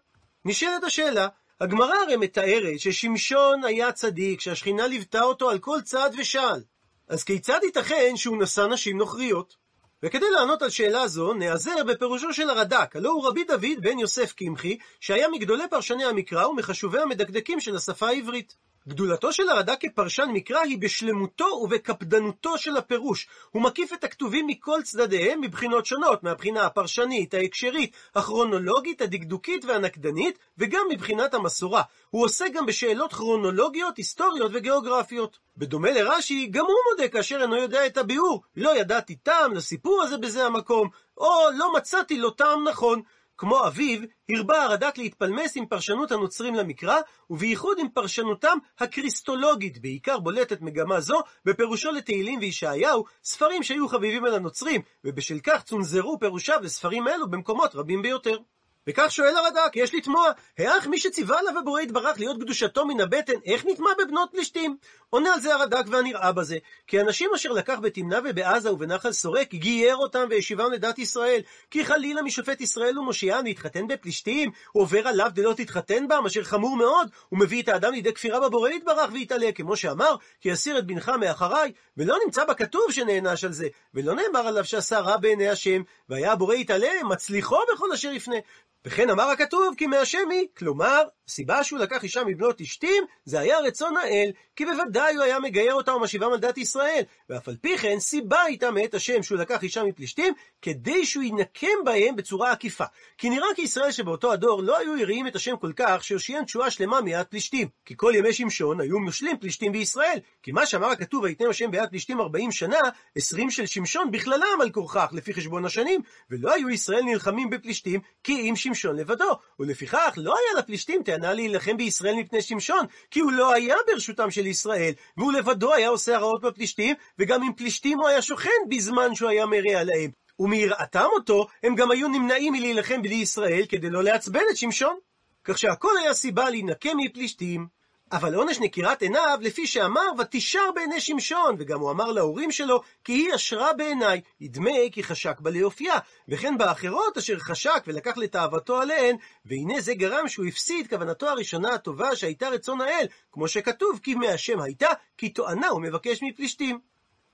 נשאלת 0.45 0.83
השאלה, 0.83 1.27
הגמרא 1.61 1.95
הרי 1.95 2.15
מתארת 2.15 2.79
ששמשון 2.79 3.63
היה 3.63 3.91
צדיק, 3.91 4.41
שהשכינה 4.41 4.87
ליוותה 4.87 5.21
אותו 5.21 5.49
על 5.49 5.59
כל 5.59 5.81
צעד 5.83 6.15
ושעל. 6.17 6.63
אז 7.07 7.23
כיצד 7.23 7.59
ייתכן 7.63 8.17
שהוא 8.17 8.37
נשא 8.37 8.61
נשים 8.61 8.97
נוכריות? 8.97 9.55
וכדי 10.03 10.29
לענות 10.29 10.61
על 10.61 10.69
שאלה 10.69 11.07
זו, 11.07 11.33
נעזר 11.33 11.83
בפירושו 11.87 12.33
של 12.33 12.49
הרד"ק, 12.49 12.95
הלא 12.95 13.09
הוא 13.09 13.27
רבי 13.27 13.43
דוד 13.43 13.81
בן 13.81 13.99
יוסף 13.99 14.33
קמחי, 14.33 14.77
שהיה 14.99 15.27
מגדולי 15.27 15.63
פרשני 15.69 16.05
המקרא 16.05 16.47
ומחשובי 16.47 16.99
המדקדקים 16.99 17.59
של 17.59 17.75
השפה 17.75 18.07
העברית. 18.07 18.55
גדולתו 18.87 19.33
של 19.33 19.49
הרד"ק 19.49 19.79
כפרשן 19.81 20.29
מקרא 20.33 20.59
היא 20.59 20.77
בשלמותו 20.77 21.45
ובקפדנותו 21.45 22.57
של 22.57 22.77
הפירוש. 22.77 23.27
הוא 23.51 23.61
מקיף 23.61 23.93
את 23.93 24.03
הכתובים 24.03 24.47
מכל 24.47 24.81
צדדיהם 24.83 25.41
מבחינות 25.41 25.85
שונות, 25.85 26.23
מהבחינה 26.23 26.65
הפרשנית, 26.65 27.33
ההקשרית, 27.33 27.95
הכרונולוגית, 28.15 29.01
הדקדוקית 29.01 29.65
והנקדנית, 29.65 30.39
וגם 30.57 30.81
מבחינת 30.89 31.33
המסורה. 31.33 31.81
הוא 32.09 32.25
עוסק 32.25 32.51
גם 32.53 32.65
בשאלות 32.65 33.13
כרונולוגיות, 33.13 33.97
היסטוריות 33.97 34.51
וגיאוגרפיות. 34.53 35.39
בדומה 35.57 35.91
לרש"י, 35.91 36.47
גם 36.47 36.65
הוא 36.65 36.75
מודה 36.91 37.07
כאשר 37.07 37.41
אינו 37.41 37.55
יודע 37.55 37.85
את 37.85 37.97
הביאור. 37.97 38.41
לא 38.55 38.77
ידעתי 38.77 39.15
טעם 39.15 39.53
לסיפור 39.53 40.01
הזה 40.01 40.17
בזה 40.17 40.45
המקום, 40.45 40.89
או 41.17 41.29
לא 41.57 41.73
מצאתי 41.73 42.17
לו 42.17 42.29
טעם 42.29 42.67
נכון. 42.67 43.01
כמו 43.39 43.67
אביו, 43.67 43.99
הרבה 44.37 44.63
הרד"ק 44.63 44.97
להתפלמס 44.97 45.57
עם 45.57 45.65
פרשנות 45.65 46.11
הנוצרים 46.11 46.55
למקרא, 46.55 46.97
ובייחוד 47.29 47.79
עם 47.79 47.89
פרשנותם 47.89 48.57
הקריסטולוגית, 48.79 49.81
בעיקר 49.81 50.19
בולטת 50.19 50.61
מגמה 50.61 50.99
זו 50.99 51.19
בפירושו 51.45 51.91
לתהילים 51.91 52.39
וישעיהו, 52.39 53.03
ספרים 53.23 53.63
שהיו 53.63 53.87
חביבים 53.87 54.25
על 54.25 54.35
הנוצרים, 54.35 54.81
ובשל 55.03 55.39
כך 55.43 55.63
צונזרו 55.63 56.19
פירושיו 56.19 56.59
לספרים 56.63 57.07
אלו 57.07 57.29
במקומות 57.29 57.75
רבים 57.75 58.01
ביותר. 58.01 58.37
וכך 58.87 59.11
שואל 59.11 59.35
הרד"ק, 59.35 59.75
יש 59.75 59.95
לתמוה, 59.95 60.31
האח 60.57 60.87
מי 60.87 60.99
שציווה 60.99 61.39
עליו 61.39 61.59
הבורא 61.59 61.81
יתברך 61.81 62.19
להיות 62.19 62.41
קדושתו 62.41 62.85
מן 62.85 63.01
הבטן, 63.01 63.33
איך 63.45 63.65
נטמע 63.65 63.89
בבנות 63.99 64.29
פלישתים? 64.31 64.77
עונה 65.09 65.33
על 65.33 65.39
זה 65.39 65.55
הרד"ק 65.55 65.85
והנראה 65.87 66.31
בזה, 66.31 66.57
כי 66.87 67.01
אנשים 67.01 67.29
אשר 67.35 67.51
לקח 67.51 67.79
בתמנה 67.81 68.19
ובעזה 68.25 68.73
ובנחל 68.73 69.11
סורק, 69.11 69.53
גייר 69.53 69.95
אותם 69.95 70.27
והשיבם 70.29 70.71
לדת 70.71 70.99
ישראל, 70.99 71.41
כי 71.71 71.85
חלילה 71.85 72.21
משופט 72.21 72.61
ישראל 72.61 72.99
ומושיען 72.99 73.45
להתחתן 73.45 73.87
בפלישתים, 73.87 74.51
הוא 74.71 74.83
עובר 74.83 75.07
עליו 75.07 75.29
דלא 75.33 75.53
תתחתן 75.53 76.07
בם, 76.07 76.25
אשר 76.25 76.43
חמור 76.43 76.77
מאוד, 76.77 77.09
הוא 77.29 77.39
מביא 77.39 77.61
את 77.63 77.69
האדם 77.69 77.93
לידי 77.93 78.13
כפירה 78.13 78.39
בבורא 78.39 78.69
יתברך 78.69 79.09
ויתעלה, 79.13 79.51
כמו 79.51 79.75
שאמר, 79.75 80.15
כי 80.41 80.53
אסיר 80.53 80.79
את 80.79 80.87
בנך 80.87 81.09
מאחריי, 81.09 81.71
ולא 81.97 82.17
נמצא 82.25 82.45
בכתוב 82.45 82.91
שנענש 82.91 83.43
על 83.43 83.51
זה, 83.51 83.67
ולא 83.93 84.15
נאמר 84.15 84.47
עליו 84.47 84.65
שעשה 84.65 84.99
רע 84.99 85.17
בעיני 85.17 85.49
השם, 85.49 85.81
והיה 86.09 86.31
הבורא 86.31 86.55
יתעלה, 86.55 86.91
מצליחו 87.03 87.57
בכל 87.73 87.91
אשר 87.91 88.11
יפנה. 88.11 88.37
וכן 88.85 89.09
אמר 89.09 89.23
הכתוב 89.23 89.75
כי 89.77 89.87
מהשם 89.87 90.29
היא, 90.31 90.47
כלומר, 90.57 91.03
הסיבה 91.27 91.63
שהוא 91.63 91.79
לקח 91.79 92.03
אישה 92.03 92.23
מבנות 92.23 92.61
אשתים, 92.61 93.03
זה 93.25 93.39
היה 93.39 93.59
רצון 93.59 93.97
האל, 93.97 94.31
כי 94.55 94.65
בוודאי 94.65 95.15
הוא 95.15 95.23
היה 95.23 95.39
מגייר 95.39 95.73
אותה 95.73 95.95
ומשיבם 95.95 96.31
על 96.31 96.39
דת 96.39 96.57
ישראל, 96.57 97.01
ואף 97.29 97.47
על 97.47 97.55
פי 97.61 97.77
כן 97.77 97.99
סיבה 97.99 98.41
הייתה 98.41 98.71
מאת 98.71 98.93
השם 98.93 99.23
שהוא 99.23 99.37
לקח 99.37 99.63
אישה 99.63 99.83
מפלישתים, 99.83 100.33
כדי 100.61 101.05
שהוא 101.05 101.23
ינקם 101.23 101.67
בהם 101.85 102.15
בצורה 102.15 102.51
עקיפה. 102.51 102.83
כי 103.17 103.29
נראה 103.29 103.47
כי 103.55 103.61
ישראל 103.61 103.91
שבאותו 103.91 104.31
הדור 104.31 104.63
לא 104.63 104.77
היו 104.77 104.97
יראים 104.97 105.27
את 105.27 105.35
השם 105.35 105.57
כל 105.57 105.71
כך, 105.75 106.03
שהושיען 106.03 106.45
תשועה 106.45 106.71
שלמה 106.71 107.01
מיד 107.01 107.27
פלישתים. 107.27 107.67
כי 107.85 107.93
כל 107.97 108.13
ימי 108.15 108.33
שמשון 108.33 108.81
היו 108.81 108.99
מושלים 108.99 109.37
פלישתים 109.37 109.71
בישראל, 109.71 110.19
כי 110.43 110.51
מה 110.51 110.65
שאמר 110.65 110.87
הכתוב 110.87 111.23
ויתנם 111.23 111.49
השם 111.49 111.71
ביד 111.71 111.89
פלישתים 111.89 112.19
ארבעים 112.19 112.51
שנה, 112.51 112.79
עשרים 113.15 113.51
של 113.51 113.65
שמשון 113.65 114.11
בכללם 114.11 114.61
על 114.61 114.69
כורכך, 114.69 115.09
לפי 115.13 115.33
חשבון 115.33 115.65
השנים, 115.65 116.01
ולא 116.29 116.53
היו 116.53 116.69
ישראל 116.69 117.01
נלחמים 117.01 117.49
בפלישתים, 117.49 117.99
כי 118.23 118.49
אם 118.49 118.55
שמשון 118.69 118.95
לבדו, 118.95 119.39
ולפיכך 119.59 120.13
לא 120.17 120.35
היה 120.37 120.59
לפלישתים 120.59 121.03
טענה 121.03 121.33
להילחם 121.33 121.77
בישראל 121.77 122.15
מפני 122.15 122.41
שמשון, 122.41 122.85
כי 123.11 123.19
הוא 123.19 123.31
לא 123.31 123.53
היה 123.53 123.75
ברשותם 123.87 124.31
של 124.31 124.47
ישראל, 124.47 124.93
והוא 125.17 125.31
לבדו 125.31 125.73
היה 125.73 125.89
עושה 125.89 126.15
הרעות 126.15 126.41
בפלישתים, 126.41 126.95
וגם 127.19 127.43
עם 127.43 127.53
פלישתים 127.53 127.99
הוא 127.99 128.07
היה 128.07 128.21
שוכן 128.21 128.49
בזמן 128.69 129.15
שהוא 129.15 129.29
היה 129.29 129.45
מרע 129.45 129.83
להם. 129.83 130.11
ומיראתם 130.39 131.07
אותו, 131.13 131.47
הם 131.63 131.75
גם 131.75 131.91
היו 131.91 132.07
נמנעים 132.07 132.53
מלהילחם 132.53 133.01
בלי 133.01 133.15
ישראל 133.15 133.65
כדי 133.69 133.89
לא 133.89 134.03
לעצבן 134.03 134.41
את 134.51 134.57
שמשון. 134.57 134.97
כך 135.43 135.57
שהכל 135.57 135.91
היה 136.01 136.13
סיבה 136.13 136.49
להינקם 136.49 136.97
מפלישתים. 136.97 137.78
אבל 138.11 138.35
עונש 138.35 138.59
נקירת 138.59 139.01
עיניו, 139.01 139.39
לפי 139.41 139.67
שאמר, 139.67 140.07
ותישר 140.17 140.71
בעיני 140.75 141.01
שמשון, 141.01 141.55
וגם 141.59 141.79
הוא 141.79 141.91
אמר 141.91 142.11
להורים 142.11 142.51
שלו, 142.51 142.81
כי 143.03 143.13
היא 143.13 143.35
אשרה 143.35 143.73
בעיניי, 143.73 144.21
ידמה 144.41 144.71
כי 144.91 145.03
חשק 145.03 145.39
בה 145.39 145.49
ליופייה, 145.49 145.97
וכן 146.27 146.57
באחרות 146.57 147.17
אשר 147.17 147.39
חשק 147.39 147.83
ולקח 147.87 148.17
לתאוותו 148.17 148.81
עליהן, 148.81 149.15
והנה 149.45 149.81
זה 149.81 149.93
גרם 149.93 150.27
שהוא 150.27 150.45
הפסיד 150.45 150.89
כוונתו 150.89 151.27
הראשונה 151.27 151.73
הטובה 151.73 152.15
שהייתה 152.15 152.49
רצון 152.49 152.81
האל, 152.81 153.05
כמו 153.31 153.47
שכתוב, 153.47 153.99
כי 154.03 154.15
מהשם 154.15 154.61
הייתה, 154.61 154.89
כי 155.17 155.29
תואנה 155.29 155.67
הוא 155.67 155.81
מבקש 155.81 156.19
מפלישתים. 156.23 156.79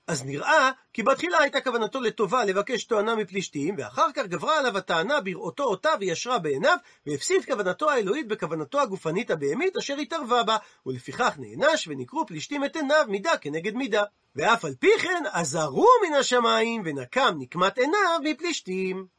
אז 0.06 0.24
נראה 0.24 0.70
כי 0.92 1.02
בתחילה 1.02 1.38
הייתה 1.38 1.60
כוונתו 1.60 2.00
לטובה 2.00 2.44
לבקש 2.44 2.84
תואנה 2.84 3.14
מפלישתים, 3.14 3.74
ואחר 3.78 4.12
כך 4.14 4.26
גברה 4.26 4.58
עליו 4.58 4.78
הטענה 4.78 5.20
בראותו 5.20 5.62
אותה 5.62 5.90
וישרה 6.00 6.38
בעיניו, 6.38 6.76
והפסיד 7.06 7.44
כוונתו 7.44 7.90
האלוהית 7.90 8.28
בכוונתו 8.28 8.80
הגופנית 8.80 9.30
הבהמית 9.30 9.76
אשר 9.76 9.96
התערבה 9.96 10.42
בה, 10.42 10.56
ולפיכך 10.86 11.34
נענש 11.38 11.88
ונקרו 11.88 12.26
פלישתים 12.26 12.64
את 12.64 12.76
עיניו 12.76 13.04
מידה 13.08 13.36
כנגד 13.36 13.74
מידה. 13.74 14.02
ואף 14.36 14.64
על 14.64 14.74
פי 14.74 14.90
כן 15.02 15.22
עזרו 15.32 15.88
מן 16.06 16.14
השמיים 16.14 16.82
ונקם 16.84 17.34
נקמת 17.38 17.78
עיניו 17.78 18.20
מפלישתים. 18.22 19.15